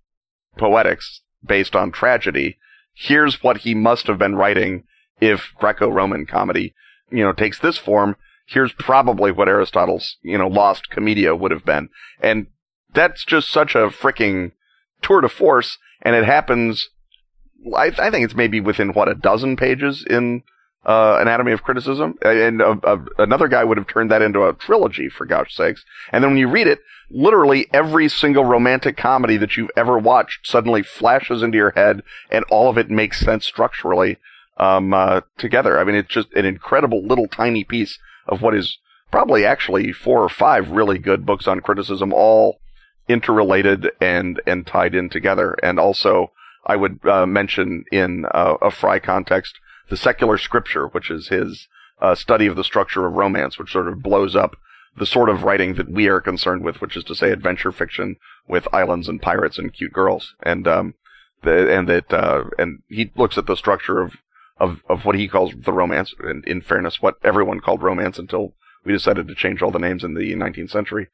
[0.57, 2.57] poetics based on tragedy,
[2.93, 4.83] here's what he must have been writing
[5.19, 6.73] if Greco-Roman comedy,
[7.09, 8.15] you know, takes this form.
[8.47, 11.89] Here's probably what Aristotle's, you know, lost commedia would have been.
[12.21, 12.47] And
[12.93, 14.51] that's just such a freaking
[15.01, 15.77] tour de force.
[16.01, 16.89] And it happens,
[17.75, 20.43] I, I think it's maybe within what, a dozen pages in
[20.85, 24.53] uh, Anatomy of Criticism, and uh, uh, another guy would have turned that into a
[24.53, 25.85] trilogy for gosh sakes.
[26.11, 26.79] And then when you read it,
[27.09, 32.45] literally every single romantic comedy that you've ever watched suddenly flashes into your head, and
[32.49, 34.17] all of it makes sense structurally
[34.57, 35.79] um, uh, together.
[35.79, 38.77] I mean, it's just an incredible little tiny piece of what is
[39.11, 42.59] probably actually four or five really good books on criticism, all
[43.07, 45.55] interrelated and and tied in together.
[45.61, 46.31] And also,
[46.65, 49.59] I would uh, mention in uh, a Frye context
[49.91, 51.67] the secular scripture, which is his
[52.01, 54.55] uh, study of the structure of romance, which sort of blows up
[54.97, 58.15] the sort of writing that we are concerned with, which is to say adventure fiction
[58.47, 60.33] with islands and pirates and cute girls.
[60.43, 60.93] And, um,
[61.43, 64.15] the, and that, uh, and he looks at the structure of,
[64.57, 68.53] of, of what he calls the romance, and in fairness, what everyone called romance until
[68.85, 71.07] we decided to change all the names in the 19th century.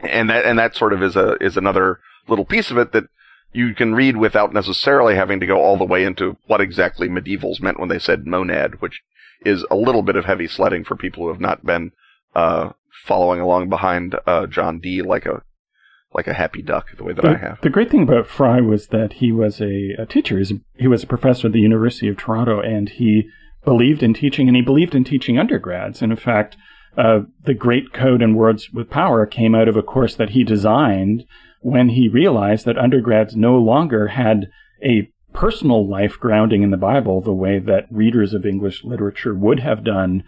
[0.00, 3.04] And that, and that sort of is a, is another little piece of it that
[3.52, 7.60] you can read without necessarily having to go all the way into what exactly medievals
[7.60, 9.02] meant when they said monad, which
[9.44, 11.92] is a little bit of heavy sledding for people who have not been
[12.34, 12.70] uh,
[13.04, 15.42] following along behind uh, John Dee like a
[16.14, 17.60] like a happy duck, the way that the, I have.
[17.60, 20.38] The great thing about Frye was that he was a, a teacher.
[20.38, 23.28] He's a, he was a professor at the University of Toronto, and he
[23.64, 26.00] believed in teaching, and he believed in teaching undergrads.
[26.00, 26.56] And in fact,
[26.96, 30.44] uh, the Great Code and Words with Power came out of a course that he
[30.44, 31.24] designed
[31.60, 34.46] when he realized that undergrads no longer had
[34.82, 39.60] a personal life grounding in the Bible the way that readers of English literature would
[39.60, 40.24] have done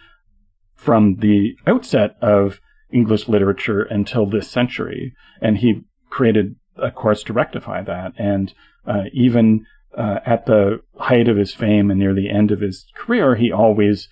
[0.74, 2.60] from the outset of
[2.92, 5.14] English literature until this century.
[5.40, 8.12] And he created a course to rectify that.
[8.18, 8.52] And
[8.86, 9.66] uh, even
[9.96, 13.52] uh, at the height of his fame and near the end of his career, he
[13.52, 14.08] always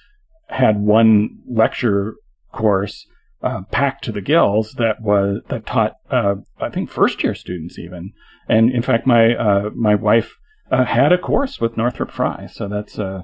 [0.49, 2.15] had one lecture
[2.53, 3.07] course
[3.43, 7.79] uh, packed to the gills that was that taught uh, I think first year students
[7.79, 8.13] even.
[8.49, 10.37] And in fact, my uh, my wife
[10.71, 13.23] uh, had a course with Northrop Frye, so that's uh,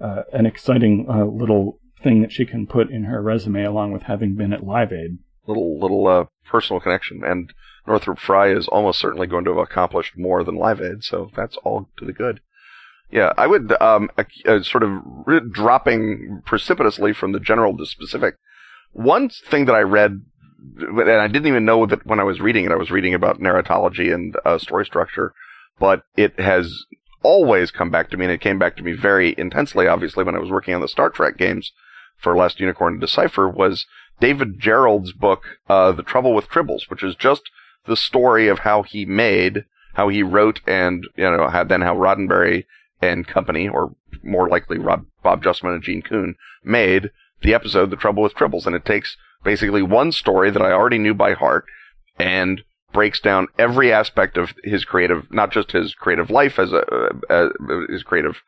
[0.00, 4.34] uh, an exciting little thing that she can put in her resume along with having
[4.34, 5.18] been at Live Aid.
[5.46, 7.52] Little little personal connection, and
[7.86, 11.56] Northrop Frye is almost certainly going to have accomplished more than Live Aid, so that's
[11.58, 12.40] all to the good.
[13.10, 14.10] Yeah, I would um,
[14.62, 15.00] sort of
[15.52, 18.36] dropping precipitously from the general to specific
[18.96, 20.22] one thing that I read,
[20.78, 23.40] and I didn't even know that when I was reading it, I was reading about
[23.40, 25.34] narratology and uh, story structure,
[25.78, 26.84] but it has
[27.22, 30.34] always come back to me, and it came back to me very intensely, obviously, when
[30.34, 31.72] I was working on the Star Trek games
[32.16, 33.84] for Last Unicorn to Decipher, was
[34.18, 37.42] David Gerrold's book, uh, The Trouble with Tribbles, which is just
[37.86, 41.94] the story of how he made, how he wrote, and, you know, had then how
[41.94, 42.64] Roddenberry
[43.02, 47.10] and company, or more likely Rob, Bob Justman and Gene Coon, made
[47.42, 50.98] the episode The Trouble with Tribbles, and it takes basically one story that I already
[50.98, 51.64] knew by heart
[52.18, 52.62] and
[52.92, 56.82] breaks down every aspect of his creative, not just his creative life as a,
[57.28, 57.48] uh,
[57.88, 58.42] his creative,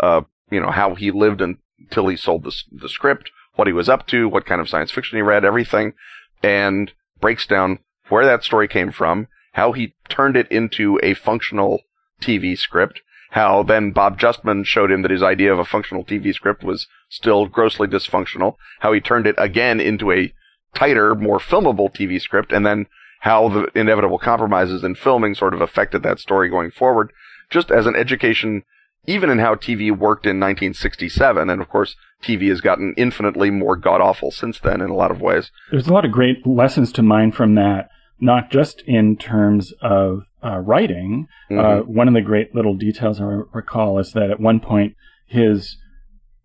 [0.00, 3.88] uh, you know, how he lived until he sold the, the script, what he was
[3.88, 5.94] up to, what kind of science fiction he read, everything,
[6.42, 7.78] and breaks down
[8.08, 11.80] where that story came from, how he turned it into a functional
[12.20, 13.00] TV script,
[13.34, 16.86] how then Bob Justman showed him that his idea of a functional TV script was
[17.08, 20.32] still grossly dysfunctional, how he turned it again into a
[20.72, 22.86] tighter, more filmable TV script, and then
[23.22, 27.12] how the inevitable compromises in filming sort of affected that story going forward,
[27.50, 28.62] just as an education,
[29.04, 31.50] even in how TV worked in 1967.
[31.50, 35.10] And of course, TV has gotten infinitely more god awful since then in a lot
[35.10, 35.50] of ways.
[35.72, 37.88] There's a lot of great lessons to mine from that,
[38.20, 41.92] not just in terms of uh, writing, uh, mm-hmm.
[41.92, 45.76] one of the great little details I recall is that at one point his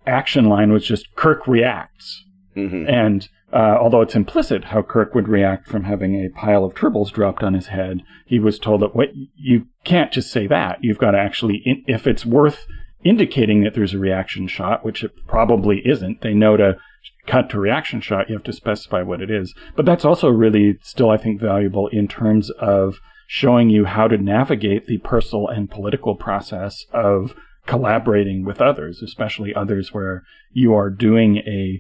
[0.07, 2.23] action line was just Kirk reacts.
[2.55, 2.89] Mm-hmm.
[2.89, 7.11] And uh, although it's implicit how Kirk would react from having a pile of tribbles
[7.11, 10.79] dropped on his head, he was told that what you can't just say that.
[10.81, 12.65] You've got to actually, if it's worth
[13.03, 16.77] indicating that there's a reaction shot, which it probably isn't, they know to
[17.25, 18.29] cut to reaction shot.
[18.29, 19.53] You have to specify what it is.
[19.75, 22.99] But that's also really still, I think, valuable in terms of
[23.31, 27.35] showing you how to navigate the personal and political process of
[27.67, 31.79] collaborating with others, especially others where you are doing a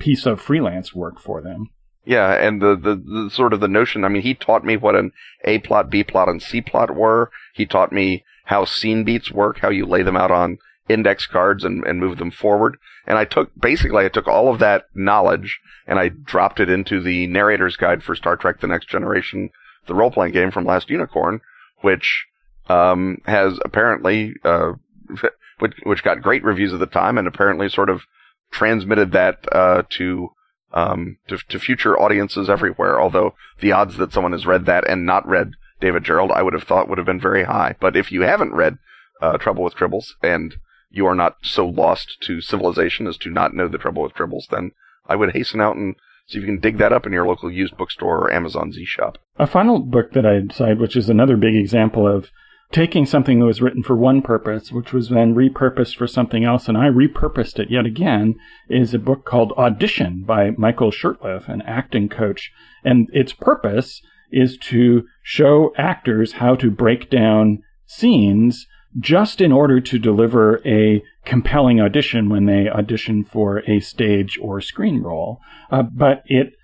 [0.00, 1.70] piece of freelance work for them.
[2.04, 4.96] Yeah, and the, the, the, sort of the notion, I mean, he taught me what
[4.96, 5.12] an
[5.44, 7.30] A plot, B plot, and C plot were.
[7.54, 10.58] He taught me how scene beats work, how you lay them out on
[10.88, 12.76] index cards and, and move them forward.
[13.06, 17.00] And I took, basically, I took all of that knowledge and I dropped it into
[17.00, 19.50] the narrator's guide for Star Trek The Next Generation
[19.86, 21.40] the role playing game from Last Unicorn,
[21.80, 22.26] which
[22.68, 24.72] um, has apparently uh,
[25.58, 28.02] which, which got great reviews at the time, and apparently sort of
[28.50, 30.30] transmitted that uh, to,
[30.72, 33.00] um, to to future audiences everywhere.
[33.00, 36.52] Although the odds that someone has read that and not read David Gerrold, I would
[36.52, 37.76] have thought would have been very high.
[37.80, 38.78] But if you haven't read
[39.20, 40.56] uh, Trouble with Tribbles and
[40.90, 44.48] you are not so lost to civilization as to not know the Trouble with Tribbles,
[44.50, 44.72] then
[45.06, 45.96] I would hasten out and
[46.26, 49.18] so you can dig that up in your local used bookstore or Amazon Z shop.
[49.38, 52.30] A final book that I decided, which is another big example of
[52.72, 56.68] taking something that was written for one purpose, which was then repurposed for something else,
[56.68, 58.34] and I repurposed it yet again,
[58.68, 62.50] is a book called Audition by Michael Shurtleff, an acting coach.
[62.82, 64.00] And its purpose
[64.30, 68.66] is to show actors how to break down scenes
[68.98, 74.60] just in order to deliver a compelling audition when they audition for a stage or
[74.60, 75.40] screen role.
[75.70, 76.54] Uh, but it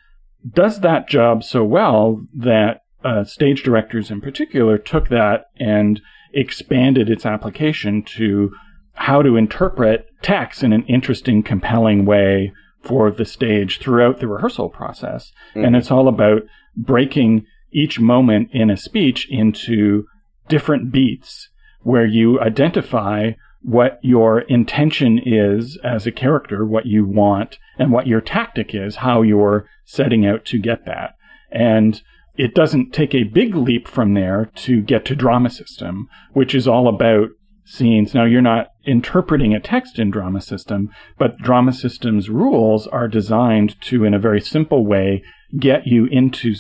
[0.49, 6.01] does that job so well that uh, stage directors in particular took that and
[6.33, 8.51] expanded its application to
[8.95, 12.53] how to interpret text in an interesting, compelling way
[12.83, 15.33] for the stage throughout the rehearsal process.
[15.51, 15.65] Mm-hmm.
[15.65, 16.43] And it's all about
[16.77, 20.07] breaking each moment in a speech into
[20.49, 21.49] different beats
[21.83, 23.33] where you identify
[23.69, 28.97] what your intention is as a character, what you want, and what your tactic is,
[28.97, 31.11] how you're setting out to get that.
[31.51, 32.01] And
[32.35, 36.67] it doesn't take a big leap from there to get to drama system, which is
[36.67, 37.29] all about
[37.67, 38.15] scenes.
[38.15, 40.89] Now, you're not interpreting a text in drama system,
[41.19, 45.23] but drama system's rules are designed to, in a very simple way,
[45.59, 46.55] get you into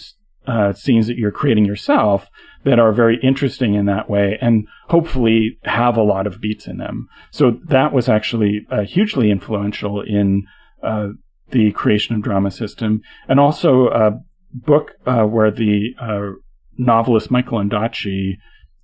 [0.48, 2.28] uh, scenes that you're creating yourself
[2.64, 6.78] that are very interesting in that way and hopefully have a lot of beats in
[6.78, 7.06] them.
[7.30, 10.44] So that was actually uh, hugely influential in
[10.82, 11.08] uh,
[11.50, 14.20] the creation of drama system and also a
[14.52, 16.30] book uh, where the uh,
[16.78, 18.38] novelist Michael Ondaatje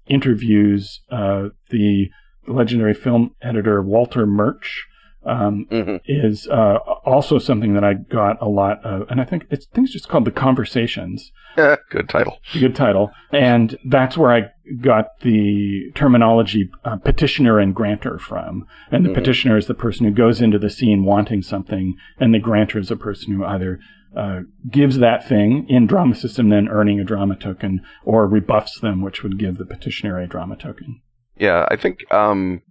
[0.06, 2.10] interviews uh, the
[2.46, 4.84] legendary film editor Walter Murch
[5.26, 5.96] um, mm-hmm.
[6.06, 9.92] is uh, also something that I got a lot of, and I think it's it's
[9.92, 11.32] just called the Conversations.
[11.56, 12.38] Yeah, good title.
[12.52, 14.42] Good title, and that's where I
[14.80, 18.66] got the terminology uh, petitioner and grantor from.
[18.90, 19.14] And the mm-hmm.
[19.14, 22.90] petitioner is the person who goes into the scene wanting something, and the grantor is
[22.90, 23.78] a person who either
[24.16, 29.02] uh, gives that thing in drama system, then earning a drama token, or rebuffs them,
[29.02, 31.00] which would give the petitioner a drama token.
[31.36, 32.62] Yeah, I think um,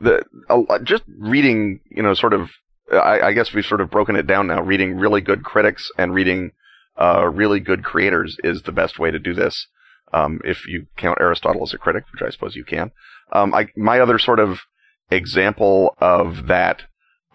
[0.00, 2.50] the uh, just reading, you know, sort of.
[2.92, 4.62] I, I, guess we've sort of broken it down now.
[4.62, 6.52] Reading really good critics and reading
[6.96, 9.66] uh, really good creators is the best way to do this.
[10.12, 12.92] Um, if you count Aristotle as a critic, which I suppose you can.
[13.32, 14.60] Um, I, my other sort of
[15.10, 16.82] example of that,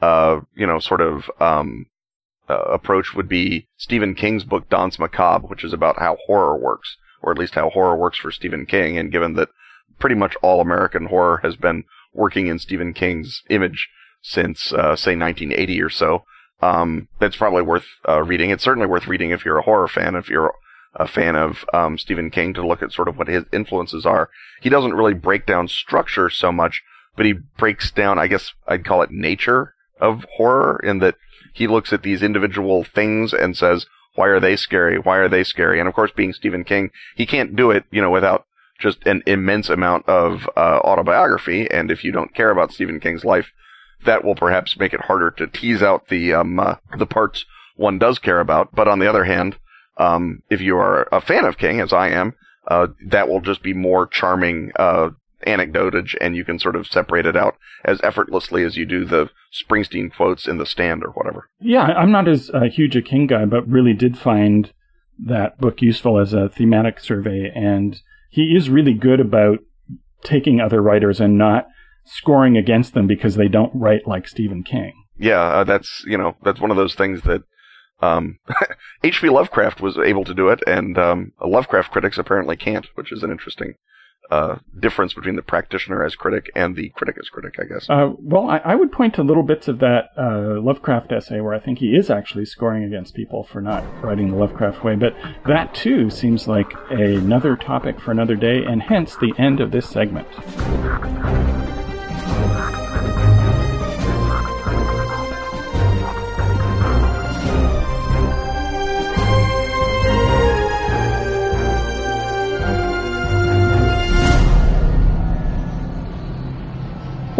[0.02, 1.88] uh, you know, sort of um,
[2.50, 6.98] uh, approach would be Stephen King's book Danse Macabre, which is about how horror works,
[7.22, 8.98] or at least how horror works for Stephen King.
[8.98, 9.50] And given that
[10.00, 11.84] pretty much all American horror has been
[12.14, 13.90] working in Stephen King's image
[14.22, 16.24] since, uh, say, 1980 or so.
[16.62, 18.52] Um, that's probably worth uh, reading.
[18.52, 20.54] It's certainly worth reading if you're a horror fan, if you're
[20.94, 24.30] a fan of um, Stephen King, to look at sort of what his influences are.
[24.62, 26.84] He doesn't really break down structure so much,
[27.16, 31.16] but he breaks down, I guess I'd call it nature of horror, in that
[31.54, 33.86] he looks at these individual things and says,
[34.16, 34.98] why are they scary?
[34.98, 35.80] Why are they scary?
[35.80, 38.46] And of course, being Stephen King, he can't do it, you know, without
[38.82, 41.70] just an immense amount of uh, autobiography.
[41.70, 43.48] And if you don't care about Stephen King's life,
[44.06, 47.98] that will perhaps make it harder to tease out the um, uh, the parts one
[47.98, 48.74] does care about.
[48.74, 49.58] But on the other hand,
[49.98, 52.34] um, if you are a fan of King, as I am,
[52.68, 55.10] uh, that will just be more charming uh,
[55.46, 59.30] anecdotage, and you can sort of separate it out as effortlessly as you do the
[59.54, 61.50] Springsteen quotes in the stand or whatever.
[61.60, 64.72] Yeah, I'm not as uh, huge a King guy, but really did find
[65.24, 68.02] that book useful as a thematic survey and
[68.32, 69.60] he is really good about
[70.24, 71.68] taking other writers and not
[72.06, 74.94] scoring against them because they don't write like Stephen King.
[75.18, 77.44] Yeah, uh, that's you know that's one of those things that
[78.02, 78.40] um,
[79.04, 79.30] H.P.
[79.30, 83.30] Lovecraft was able to do it, and um, Lovecraft critics apparently can't, which is an
[83.30, 83.76] interesting
[84.32, 87.90] uh, difference between the practitioner as critic and the critic as critic, I guess.
[87.90, 91.54] Uh, well, I, I, would point to little bits of that uh, Lovecraft essay where
[91.54, 95.14] I think he is actually scoring against people for not writing the Lovecraft way, but
[95.46, 99.90] that too seems like another topic for another day, and hence the end of this
[99.90, 100.28] segment.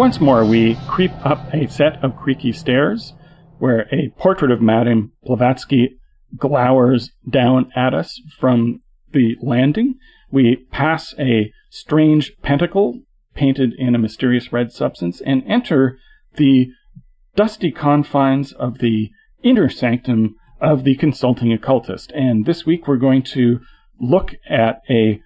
[0.02, 3.12] Once more, we creep up a set of creaky stairs
[3.60, 5.96] where a portrait of Madame Blavatsky
[6.36, 8.82] glowers down at us from
[9.12, 9.94] the landing.
[10.28, 13.02] We pass a strange pentacle
[13.36, 16.00] painted in a mysterious red substance and enter
[16.34, 16.72] the
[17.36, 19.10] dusty confines of the
[19.44, 22.10] inner sanctum of the consulting occultist.
[22.10, 23.60] And this week we're going to
[24.00, 25.22] look at a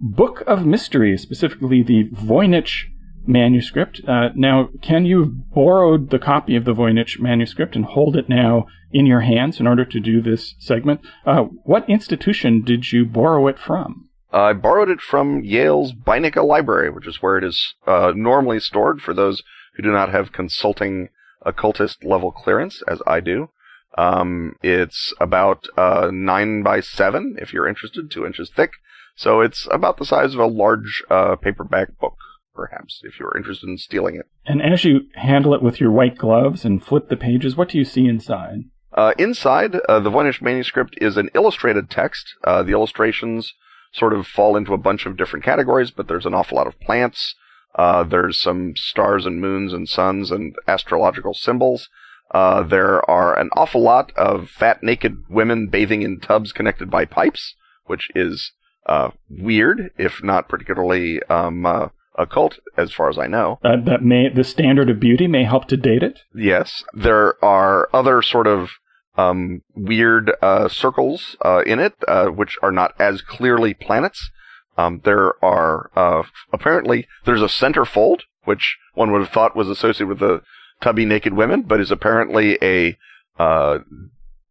[0.00, 2.86] book of mysteries, specifically the Voynich
[3.26, 4.00] manuscript.
[4.06, 8.66] Uh, now, Ken, you've borrowed the copy of the Voynich manuscript and hold it now
[8.92, 11.00] in your hands in order to do this segment.
[11.24, 14.08] Uh, what institution did you borrow it from?
[14.32, 19.00] I borrowed it from Yale's Beinecke Library, which is where it is uh, normally stored
[19.00, 19.42] for those
[19.74, 21.08] who do not have consulting
[21.42, 23.50] occultist level clearance, as I do.
[23.96, 28.72] Um, it's about uh, nine by seven, if you're interested, two inches thick.
[29.14, 32.16] So it's about the size of a large uh, paperback book
[32.56, 34.26] perhaps, if you're interested in stealing it.
[34.46, 37.78] And as you handle it with your white gloves and flip the pages, what do
[37.78, 38.64] you see inside?
[38.92, 42.34] Uh, inside, uh, the Voynich manuscript is an illustrated text.
[42.44, 43.52] Uh, the illustrations
[43.92, 46.80] sort of fall into a bunch of different categories, but there's an awful lot of
[46.80, 47.34] plants.
[47.74, 51.88] Uh, there's some stars and moons and suns and astrological symbols.
[52.30, 57.04] Uh, there are an awful lot of fat, naked women bathing in tubs connected by
[57.04, 57.54] pipes,
[57.84, 58.52] which is
[58.86, 61.88] uh, weird, if not particularly um, uh,
[62.18, 63.58] occult, as far as I know.
[63.64, 66.20] Uh, that may the standard of beauty may help to date it.
[66.34, 68.70] Yes, there are other sort of
[69.16, 74.30] um, weird uh, circles uh, in it, uh, which are not as clearly planets.
[74.76, 79.68] Um, there are uh, apparently there's a center fold, which one would have thought was
[79.68, 80.42] associated with the
[80.80, 82.96] tubby naked women, but is apparently a
[83.38, 83.78] uh,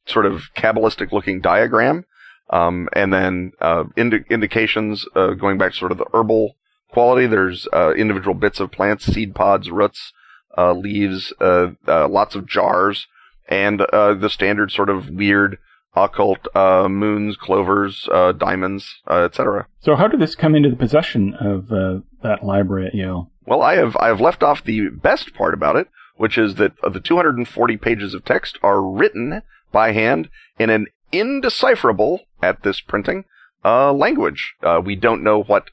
[0.07, 2.05] sort of cabalistic looking diagram.
[2.49, 6.55] Um, and then uh, indi- indications going back to sort of the herbal
[6.95, 7.27] quality.
[7.27, 10.13] There's individual bits of plants, seed pods, roots,
[10.57, 13.07] leaves, lots of jars
[13.47, 15.57] and uh, the standard sort of weird
[15.95, 19.67] occult uh, moons, clovers, uh, diamonds, uh, etc.
[19.81, 23.31] So, how did this come into the possession of uh, that library at Yale?
[23.45, 25.87] Well, I have I have left off the best part about it,
[26.17, 29.41] which is that the 240 pages of text are written
[29.71, 33.25] by hand in an indecipherable at this printing
[33.63, 34.55] uh, language.
[34.83, 35.69] we don't know what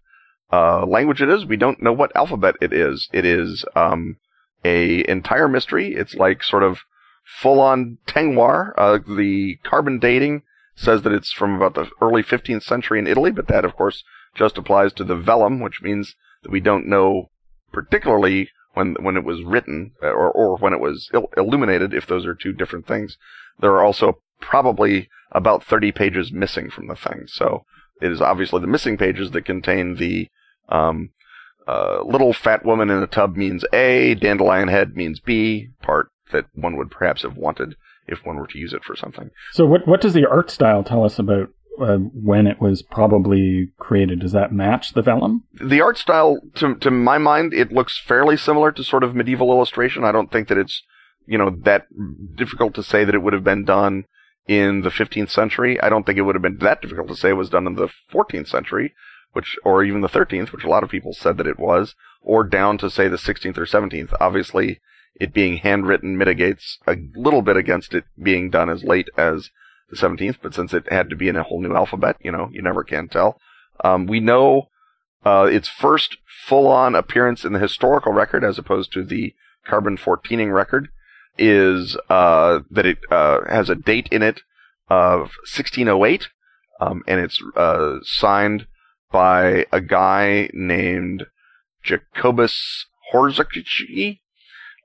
[0.53, 1.47] language it is.
[1.47, 3.09] We don't know what alphabet it is.
[3.13, 4.17] It is um,
[4.65, 5.95] a entire mystery.
[5.95, 6.81] It's like sort of
[7.25, 8.73] full on Tengwar.
[8.77, 10.43] Uh, the carbon dating
[10.75, 14.05] says that it's from about the early 15th century in Italy, but that, of course,
[14.35, 17.31] just applies to the vellum, which means that we don't know
[17.73, 21.93] particularly when when it was written uh, or or when it was il- illuminated.
[21.95, 23.17] If those are two different things,
[23.59, 27.25] there are also probably about 30 pages missing from the thing.
[27.27, 27.65] So
[28.01, 30.29] it is obviously the missing pages that contain the
[30.73, 31.11] um,
[31.69, 36.47] uh, little fat woman in a tub means A, dandelion head means B, part that
[36.55, 37.77] one would perhaps have wanted
[38.09, 39.31] if one were to use it for something.
[39.53, 41.51] So, what what does the art style tell us about
[41.81, 44.21] uh, when it was probably created?
[44.21, 45.45] Does that match the vellum?
[45.55, 49.53] The art style, to to my mind, it looks fairly similar to sort of medieval
[49.53, 50.05] illustration.
[50.05, 50.83] I don't think that it's
[51.27, 51.87] you know that
[52.35, 54.05] difficult to say that it would have been done
[54.49, 55.81] in the 15th century.
[55.81, 57.77] I don't think it would have been that difficult to say it was done in
[57.77, 58.93] the 14th century,
[59.33, 62.45] which or even the 13th, which a lot of people said that it was, or
[62.45, 64.15] down to say the 16th or 17th.
[64.21, 64.81] Obviously,
[65.15, 69.51] it being handwritten mitigates a little bit against it being done as late as
[69.91, 72.49] the 17th, but since it had to be in a whole new alphabet, you know,
[72.53, 73.39] you never can tell.
[73.85, 74.69] Um, we know
[75.25, 79.35] uh, its first full-on appearance in the historical record, as opposed to the
[79.67, 80.89] carbon 14ing record,
[81.39, 84.43] is uh, that it uh, has a date in it
[84.89, 86.29] of 1608,
[86.81, 88.67] um, and it's uh, signed
[89.13, 91.27] by a guy named
[91.83, 94.21] Jacobus Horzacci,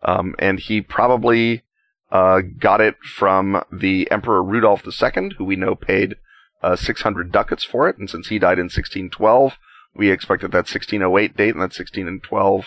[0.04, 1.64] um, and he probably
[2.12, 6.16] uh, got it from the Emperor Rudolf II, who we know paid
[6.62, 7.98] uh, 600 ducats for it.
[7.98, 9.54] And since he died in 1612,
[9.96, 12.66] we expect that that 1608 date and that 1612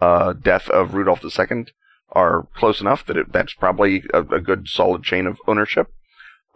[0.00, 1.66] uh, death of Rudolf II
[2.10, 5.88] are close enough that it, that's probably a, a, good solid chain of ownership.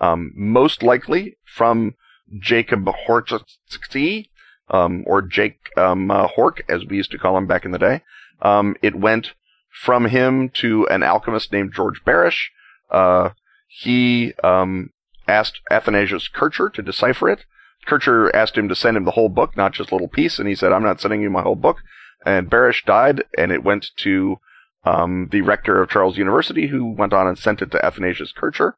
[0.01, 1.95] Um, most likely from
[2.39, 4.29] Jacob Horczewski,
[4.69, 7.79] um, or Jake um, uh, Hork, as we used to call him back in the
[7.79, 8.03] day.
[8.43, 9.33] Um, it went
[9.71, 12.49] from him to an alchemist named George Baresch.
[12.91, 13.31] Uh,
[13.69, 14.91] he um,
[15.29, 17.45] asked Athanasius Kircher to decipher it.
[17.87, 20.49] Kircher asked him to send him the whole book, not just a little piece, and
[20.49, 21.79] he said, "I'm not sending you my whole book."
[22.25, 24.41] And Baresch died, and it went to
[24.85, 28.77] um, the rector of Charles University, who went on and sent it to Athanasius Kircher.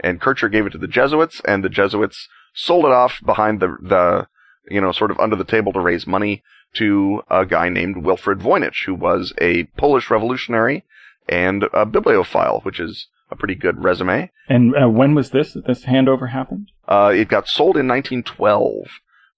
[0.00, 3.76] And Kircher gave it to the Jesuits, and the Jesuits sold it off behind the
[3.80, 4.26] the
[4.68, 6.42] you know sort of under the table to raise money
[6.74, 10.84] to a guy named Wilfrid Voynich, who was a Polish revolutionary
[11.28, 14.30] and a bibliophile, which is a pretty good resume.
[14.48, 16.72] And uh, when was this this handover happened?
[16.88, 18.88] Uh, it got sold in 1912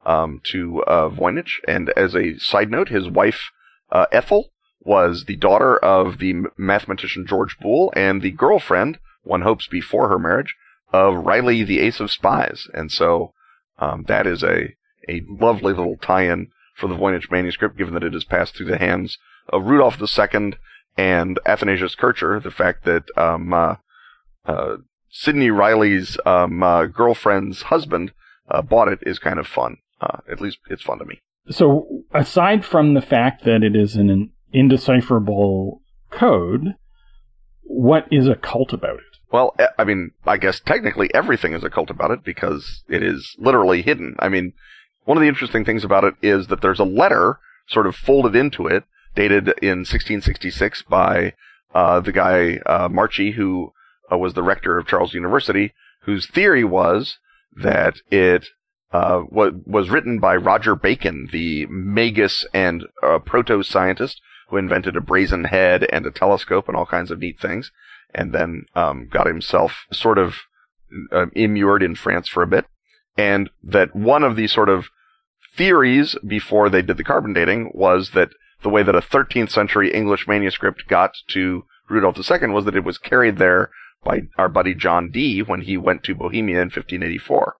[0.07, 3.51] um, to uh, Voynich, and as a side note, his wife
[3.90, 4.51] uh, Ethel
[4.81, 10.19] was the daughter of the mathematician George Boole and the girlfriend, one hopes before her
[10.19, 10.57] marriage,
[10.93, 13.32] of Reilly the Ace of Spies, and so
[13.78, 14.74] um, that is a
[15.09, 18.79] a lovely little tie-in for the Voynich manuscript, given that it has passed through the
[18.79, 19.19] hands
[19.49, 20.55] of Rudolf II
[20.97, 22.41] and Athanasius Kircher.
[22.41, 23.77] The fact that um, uh,
[24.47, 24.77] uh,
[25.11, 28.12] Sidney Reilly's um, uh, girlfriend's husband
[28.51, 29.77] uh, bought it is kind of fun.
[30.01, 31.19] Uh, at least it's fun to me.
[31.51, 36.74] So, aside from the fact that it is an indecipherable code,
[37.62, 39.19] what is occult about it?
[39.33, 43.83] Well, I mean, I guess technically everything is occult about it because it is literally
[43.83, 44.15] hidden.
[44.19, 44.53] I mean,
[45.05, 48.37] one of the interesting things about it is that there's a letter sort of folded
[48.37, 48.85] into it,
[49.15, 51.35] dated in 1666 by
[51.74, 53.73] uh, the guy uh, Marci, who
[54.11, 55.73] uh, was the rector of Charles University,
[56.03, 57.19] whose theory was
[57.55, 58.47] that it
[58.93, 65.01] uh, was, written by Roger Bacon, the magus and uh, proto scientist who invented a
[65.01, 67.73] brazen head and a telescope and all kinds of neat things,
[68.15, 70.35] and then um, got himself sort of
[71.11, 72.66] uh, immured in France for a bit.
[73.17, 74.87] And that one of the sort of
[75.55, 78.31] theories before they did the carbon dating was that
[78.63, 82.85] the way that a 13th century English manuscript got to Rudolf II was that it
[82.85, 83.71] was carried there
[84.05, 87.57] by our buddy John Dee when he went to Bohemia in 1584.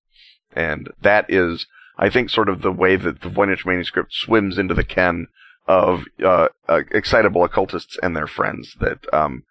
[0.55, 1.67] And that is,
[1.99, 5.29] I think, sort of the way that the Voynich manuscript swims into the ken
[5.67, 8.75] of uh, uh, excitable occultists and their friends.
[8.81, 9.45] That um,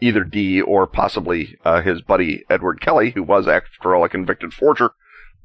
[0.00, 4.52] either Dee or possibly uh, his buddy Edward Kelley, who was after all a convicted
[4.52, 4.92] forger,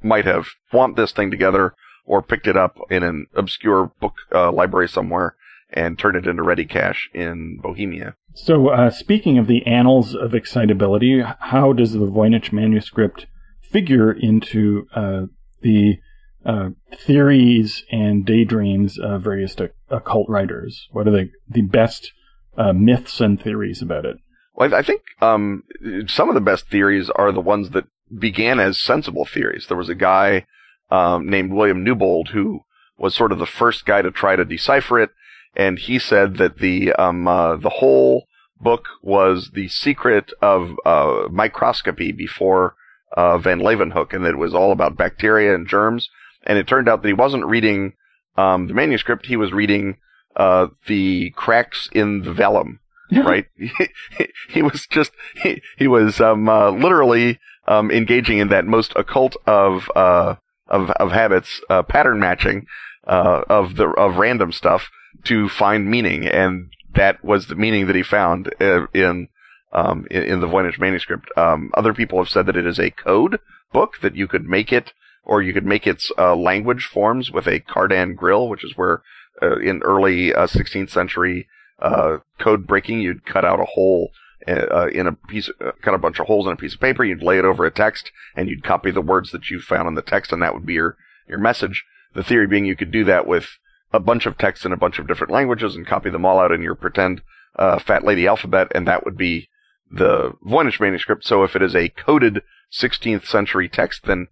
[0.04, 1.74] might have swamped this thing together
[2.06, 5.36] or picked it up in an obscure book uh, library somewhere
[5.72, 8.16] and turned it into ready cash in Bohemia.
[8.34, 13.28] So, uh, speaking of the annals of excitability, how does the Voynich manuscript
[13.62, 15.24] figure into uh,
[15.62, 16.00] the
[16.46, 19.56] uh, theories and daydreams of various
[19.90, 20.88] occult writers?
[20.92, 22.12] What are the, the best
[22.58, 24.18] uh, myths and theories about it?
[24.56, 25.64] Well, I think um,
[26.08, 27.86] some of the best theories are the ones that
[28.18, 29.68] began as sensible theories.
[29.68, 30.46] There was a guy
[30.90, 32.62] um, named William Newbold who
[32.98, 35.10] was sort of the first guy to try to decipher it,
[35.56, 38.28] and he said that the um, uh, the whole
[38.60, 42.76] book was the secret of uh, microscopy before
[43.18, 46.10] uh, Van Leeuwenhoek, and that it was all about bacteria and germs.
[46.44, 47.94] And it turned out that he wasn't reading
[48.38, 49.98] um, the manuscript; he was reading
[50.36, 52.80] uh, the cracks in the vellum.
[53.12, 53.46] Right?
[53.58, 53.72] He,
[54.50, 59.36] he, was just he, he was um, uh, literally um, engaging in that most occult
[59.46, 60.36] of uh,
[60.68, 62.66] of of habits, uh, pattern matching
[63.06, 64.90] uh, of the of random stuff
[65.26, 69.28] to find meaning, and that was the meaning that he found uh, in
[69.74, 71.28] um, in, in, the Voynich manuscript.
[71.38, 73.40] Um, other people have said that it is a code
[73.72, 74.94] book that you could make it,
[75.24, 79.02] or you could make its uh, language forms with a Cardan grille, which is where
[79.42, 81.48] in early 16th uh, century
[81.82, 84.12] uh, code breaking, you'd cut out a hole
[84.48, 87.04] uh, in a piece, uh, cut a bunch of holes in a piece of paper.
[87.04, 89.96] You'd lay it over a text, and you'd copy the words that you found in
[89.96, 90.98] the text, and that would be your
[91.28, 91.84] your message.
[92.14, 93.58] The theory being you could do that with
[93.94, 96.52] a bunch of texts in a bunch of different languages and copy them all out
[96.52, 97.22] in your pretend
[97.56, 99.50] uh, fat lady alphabet, and that would be
[99.90, 101.26] the Voynich manuscript.
[101.26, 102.42] So if it is a coded
[102.72, 104.28] 16th century text, then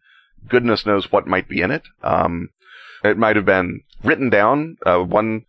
[0.48, 1.84] goodness knows what might be in it.
[2.02, 2.50] Um,
[3.04, 4.78] it might have been written down.
[4.86, 5.46] Uh, one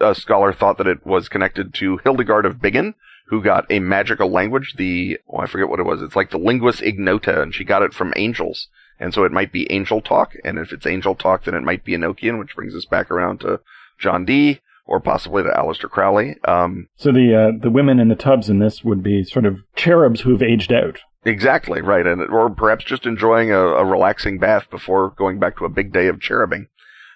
[0.00, 2.94] uh, scholar thought that it was connected to Hildegard of Bingen,
[3.26, 4.74] who got a magical language.
[4.76, 6.02] The oh, I forget what it was.
[6.02, 8.68] It's like the lingua ignota, and she got it from angels.
[8.98, 11.84] And so it might be angel talk, and if it's angel talk, then it might
[11.84, 13.60] be Enochian, which brings us back around to
[13.98, 16.36] John Dee, or possibly to Aleister Crowley.
[16.44, 19.58] Um, so the uh, the women in the tubs in this would be sort of
[19.74, 21.00] cherubs who've aged out.
[21.24, 25.64] Exactly right, and or perhaps just enjoying a, a relaxing bath before going back to
[25.64, 26.68] a big day of cherubing.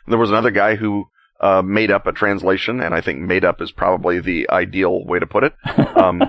[0.05, 1.07] And there was another guy who
[1.41, 5.19] uh, made up a translation, and I think made up is probably the ideal way
[5.19, 5.55] to put it.
[6.01, 6.23] Um,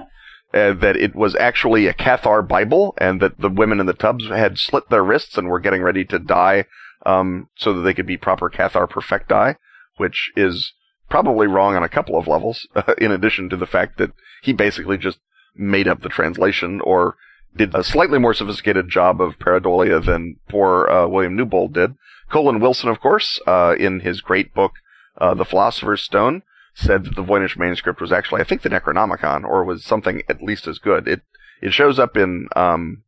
[0.53, 4.27] uh, that it was actually a Cathar Bible, and that the women in the tubs
[4.27, 6.65] had slit their wrists and were getting ready to die,
[7.05, 9.55] um, so that they could be proper Cathar perfecti,
[9.95, 10.73] which is
[11.09, 12.67] probably wrong on a couple of levels.
[12.97, 14.11] in addition to the fact that
[14.41, 15.19] he basically just
[15.55, 17.15] made up the translation, or
[17.55, 21.95] did a slightly more sophisticated job of pareidolia than poor uh, William Newbold did.
[22.29, 24.73] Colin Wilson, of course, uh, in his great book,
[25.17, 26.43] uh, The Philosopher's Stone,
[26.73, 30.41] said that the Voynich manuscript was actually, I think, the Necronomicon, or was something at
[30.41, 31.07] least as good.
[31.07, 31.21] It
[31.61, 33.03] it shows up in um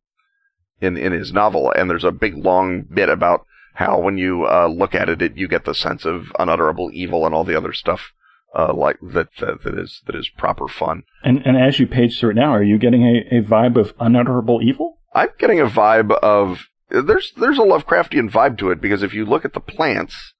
[0.80, 4.68] in in his novel, and there's a big long bit about how when you uh,
[4.68, 7.72] look at it, it, you get the sense of unutterable evil and all the other
[7.72, 8.12] stuff
[8.56, 11.02] uh, like that, that that is that is proper fun.
[11.22, 13.94] And and as you page through it now, are you getting a, a vibe of
[13.98, 14.98] unutterable evil?
[15.12, 19.24] I'm getting a vibe of there's there's a Lovecraftian vibe to it because if you
[19.24, 20.33] look at the plants,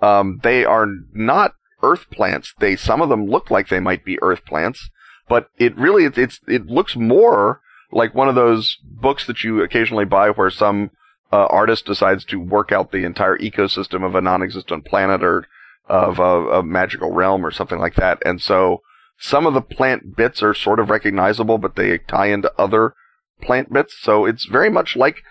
[0.00, 1.52] um, they are not
[1.82, 2.54] earth plants.
[2.58, 4.90] They some of them look like they might be earth plants,
[5.28, 7.60] but it really it's, it's it looks more
[7.90, 10.90] like one of those books that you occasionally buy where some
[11.32, 15.46] uh, artist decides to work out the entire ecosystem of a non-existent planet or
[15.86, 18.18] of a, a, magical realm or something like that.
[18.24, 18.82] And so
[19.18, 22.94] some of the plant bits are sort of recognizable, but they tie into other
[23.40, 23.96] plant bits.
[23.98, 25.22] So it's very much like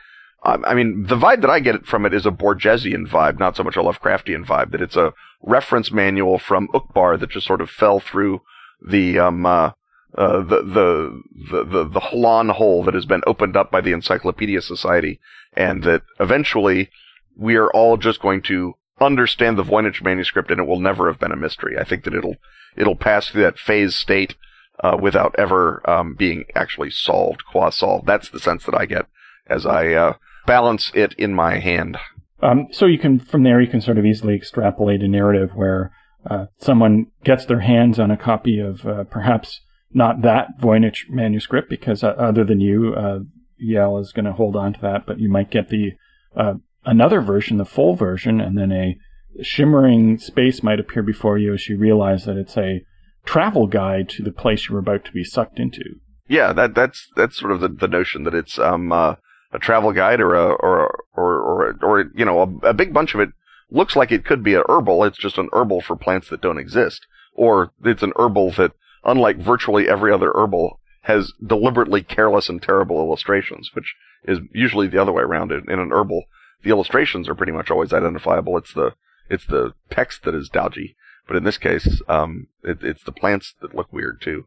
[0.48, 3.64] I mean, the vibe that I get from it is a Borgesian vibe, not so
[3.64, 4.72] much a Lovecraftian vibe.
[4.72, 5.14] That it's a
[5.44, 8.42] reference manual from Uqbar that just sort of fell through
[8.82, 9.72] the um uh,
[10.18, 11.22] uh, the, the
[11.52, 15.20] the the the hole that has been opened up by the Encyclopedia Society,
[15.54, 16.90] and that eventually
[17.36, 21.20] we are all just going to understand the Voynich manuscript, and it will never have
[21.20, 21.78] been a mystery.
[21.78, 22.38] I think that it'll
[22.78, 24.36] it'll pass through that phase state
[24.82, 28.06] uh, without ever um, being actually solved, qua solved.
[28.06, 29.08] That's the sense that I get
[29.50, 30.14] as I uh,
[30.48, 31.98] balance it in my hand.
[32.42, 35.92] Um, so you can, from there, you can sort of easily extrapolate a narrative where
[36.30, 39.62] uh, someone gets their hands on a copy of uh, perhaps
[39.94, 43.20] not that Voynich manuscript, because uh, other than you, uh,
[43.58, 45.92] Yale is going to hold on to that, but you might get the
[46.36, 46.56] uh,
[46.86, 48.98] another version, the full version, and then a
[49.42, 52.82] shimmering space might appear before you as you realize that it's a
[53.26, 55.84] travel guide to the place you're about to be sucked into.
[56.28, 59.16] Yeah, that that's that's sort of the, the notion that it's um uh,
[59.52, 63.14] a travel guide or a or or or or, you know a, a, big bunch
[63.14, 63.30] of it
[63.70, 65.04] looks like it could be a herbal.
[65.04, 69.38] It's just an herbal for plants that don't exist, or it's an herbal that, unlike
[69.38, 75.12] virtually every other herbal, has deliberately careless and terrible illustrations, which is usually the other
[75.12, 75.52] way around.
[75.52, 76.24] In, in an herbal,
[76.64, 78.58] the illustrations are pretty much always identifiable.
[78.58, 78.94] It's the
[79.30, 80.96] it's the text that is dodgy.
[81.28, 84.46] But in this case, um, it, it's the plants that look weird too.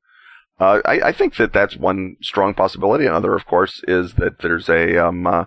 [0.60, 3.06] Uh, I, I, think that that's one strong possibility.
[3.06, 5.44] Another, of course, is that there's a um, uh,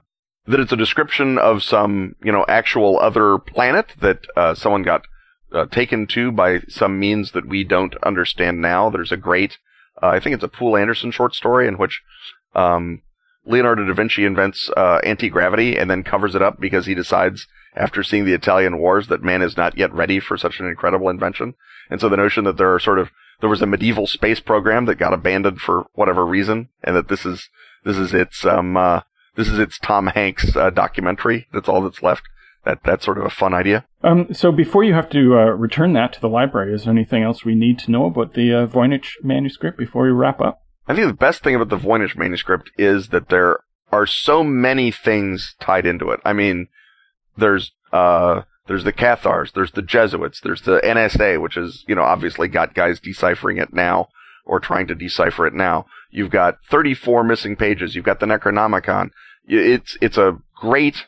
[0.47, 5.03] that it's a description of some you know actual other planet that uh, someone got
[5.53, 8.89] uh, taken to by some means that we don't understand now.
[8.89, 9.59] There's a great,
[10.01, 12.01] uh, I think it's a Poul Anderson short story in which
[12.55, 13.03] um,
[13.45, 17.47] Leonardo da Vinci invents uh, anti gravity and then covers it up because he decides
[17.75, 21.09] after seeing the Italian wars that man is not yet ready for such an incredible
[21.09, 21.55] invention.
[21.89, 23.09] And so the notion that there are sort of,
[23.43, 27.25] there was a medieval space program that got abandoned for whatever reason and that this
[27.25, 27.49] is,
[27.83, 29.01] this is its, um, uh,
[29.35, 31.47] this is its Tom Hanks uh, documentary.
[31.51, 32.21] That's all that's left.
[32.63, 33.85] That that's sort of a fun idea.
[34.01, 37.21] Um, so before you have to uh, return that to the library, is there anything
[37.21, 40.61] else we need to know about the uh, Voynich manuscript before we wrap up?
[40.87, 43.59] I think the best thing about the Voynich manuscript is that there
[43.91, 46.21] are so many things tied into it.
[46.23, 46.69] I mean,
[47.35, 52.03] there's uh, there's the Cathars, there's the Jesuits, there's the NSA, which is you know
[52.03, 54.07] obviously got guys deciphering it now
[54.45, 55.85] or trying to decipher it now.
[56.11, 57.95] You've got 34 missing pages.
[57.95, 59.11] You've got the Necronomicon.
[59.45, 61.05] It's it's a great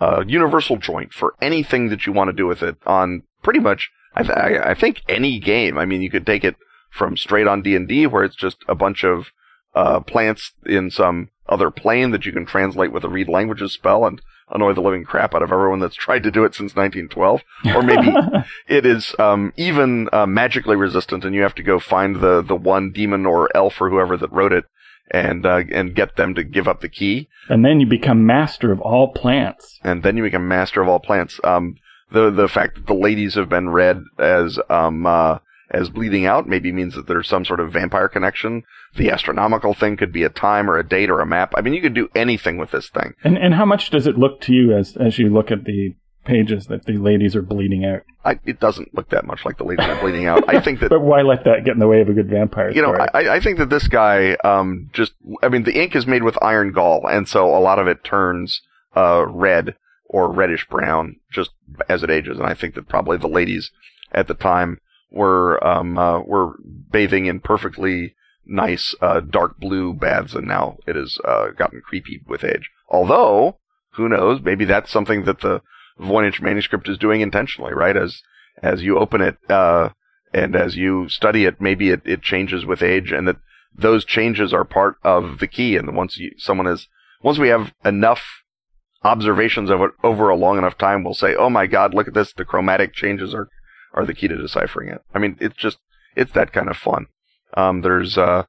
[0.00, 3.90] uh, universal joint for anything that you want to do with it on pretty much.
[4.14, 5.76] I, th- I think any game.
[5.76, 6.56] I mean, you could take it
[6.90, 9.30] from straight on D and D, where it's just a bunch of
[9.74, 14.06] uh, plants in some other plane that you can translate with a read languages spell
[14.06, 17.42] and annoy the living crap out of everyone that's tried to do it since 1912.
[17.74, 18.14] Or maybe
[18.68, 22.56] it is um, even uh, magically resistant, and you have to go find the the
[22.56, 24.64] one demon or elf or whoever that wrote it
[25.10, 27.28] and uh, and get them to give up the key.
[27.48, 29.78] And then you become master of all plants.
[29.82, 31.40] And then you become master of all plants.
[31.44, 31.76] Um,
[32.10, 35.38] the the fact that the ladies have been read as um, uh,
[35.70, 38.62] as bleeding out maybe means that there's some sort of vampire connection.
[38.94, 41.52] The astronomical thing could be a time or a date or a map.
[41.56, 43.14] I mean, you could do anything with this thing.
[43.24, 45.94] And and how much does it look to you as as you look at the
[46.24, 48.02] pages that the ladies are bleeding out?
[48.24, 50.44] I, it doesn't look that much like the ladies are bleeding out.
[50.48, 50.90] I think that.
[50.90, 52.70] but why let that get in the way of a good vampire?
[52.70, 55.12] You know, I, I think that this guy, um, just,
[55.42, 58.04] I mean, the ink is made with iron gall, and so a lot of it
[58.04, 58.60] turns,
[58.96, 61.50] uh, red or reddish brown just
[61.88, 62.38] as it ages.
[62.38, 63.70] And I think that probably the ladies
[64.12, 64.80] at the time
[65.10, 66.56] were um, uh, were
[66.90, 68.14] bathing in perfectly
[68.44, 72.70] nice uh, dark blue baths, and now it has uh, gotten creepy with age.
[72.88, 73.58] Although,
[73.94, 74.40] who knows?
[74.42, 75.62] Maybe that's something that the
[75.98, 77.96] Voynich manuscript is doing intentionally, right?
[77.96, 78.22] As
[78.62, 79.90] as you open it uh,
[80.32, 83.36] and as you study it, maybe it, it changes with age, and that
[83.74, 85.76] those changes are part of the key.
[85.76, 86.88] And once you, someone is
[87.22, 88.22] once we have enough
[89.02, 92.14] observations of it over a long enough time, we'll say, "Oh my God, look at
[92.14, 92.32] this!
[92.32, 93.48] The chromatic changes are
[93.96, 95.00] are the key to deciphering it.
[95.14, 95.78] I mean, it's just
[96.14, 97.06] it's that kind of fun.
[97.56, 98.44] Um, there's uh,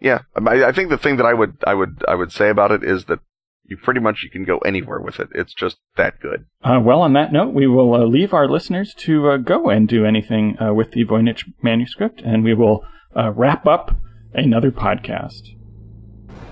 [0.00, 2.72] yeah, I, I think the thing that I would I would I would say about
[2.72, 3.20] it is that
[3.64, 5.28] you pretty much you can go anywhere with it.
[5.32, 6.46] It's just that good.
[6.62, 9.88] Uh, well, on that note, we will uh, leave our listeners to uh, go and
[9.88, 12.84] do anything uh, with the Voynich manuscript, and we will
[13.16, 13.96] uh, wrap up
[14.34, 15.42] another podcast.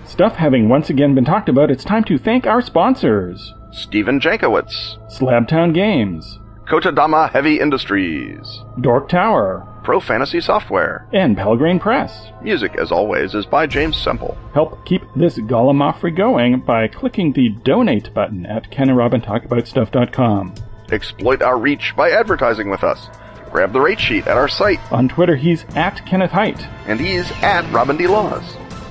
[0.05, 3.53] Stuff having once again been talked about, it's time to thank our sponsors.
[3.71, 6.39] Stephen Jankowitz, Slabtown Games,
[6.69, 12.27] Kotodama Heavy Industries, Dork Tower, Pro Fantasy Software, and Pelgrane Press.
[12.43, 14.37] Music, as always, is by James Semple.
[14.53, 20.53] Help keep this Gallimaufry going by clicking the donate button at kenandrobintalkaboutstuff.com.
[20.91, 23.09] Exploit our reach by advertising with us.
[23.51, 24.79] Grab the rate sheet at our site.
[24.91, 26.67] On Twitter, he's at Kenneth Hite.
[26.85, 28.05] And he's at Robin D.
[28.05, 28.43] Laws.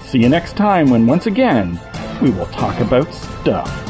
[0.05, 1.79] See you next time when once again
[2.21, 3.88] we will talk about stuff.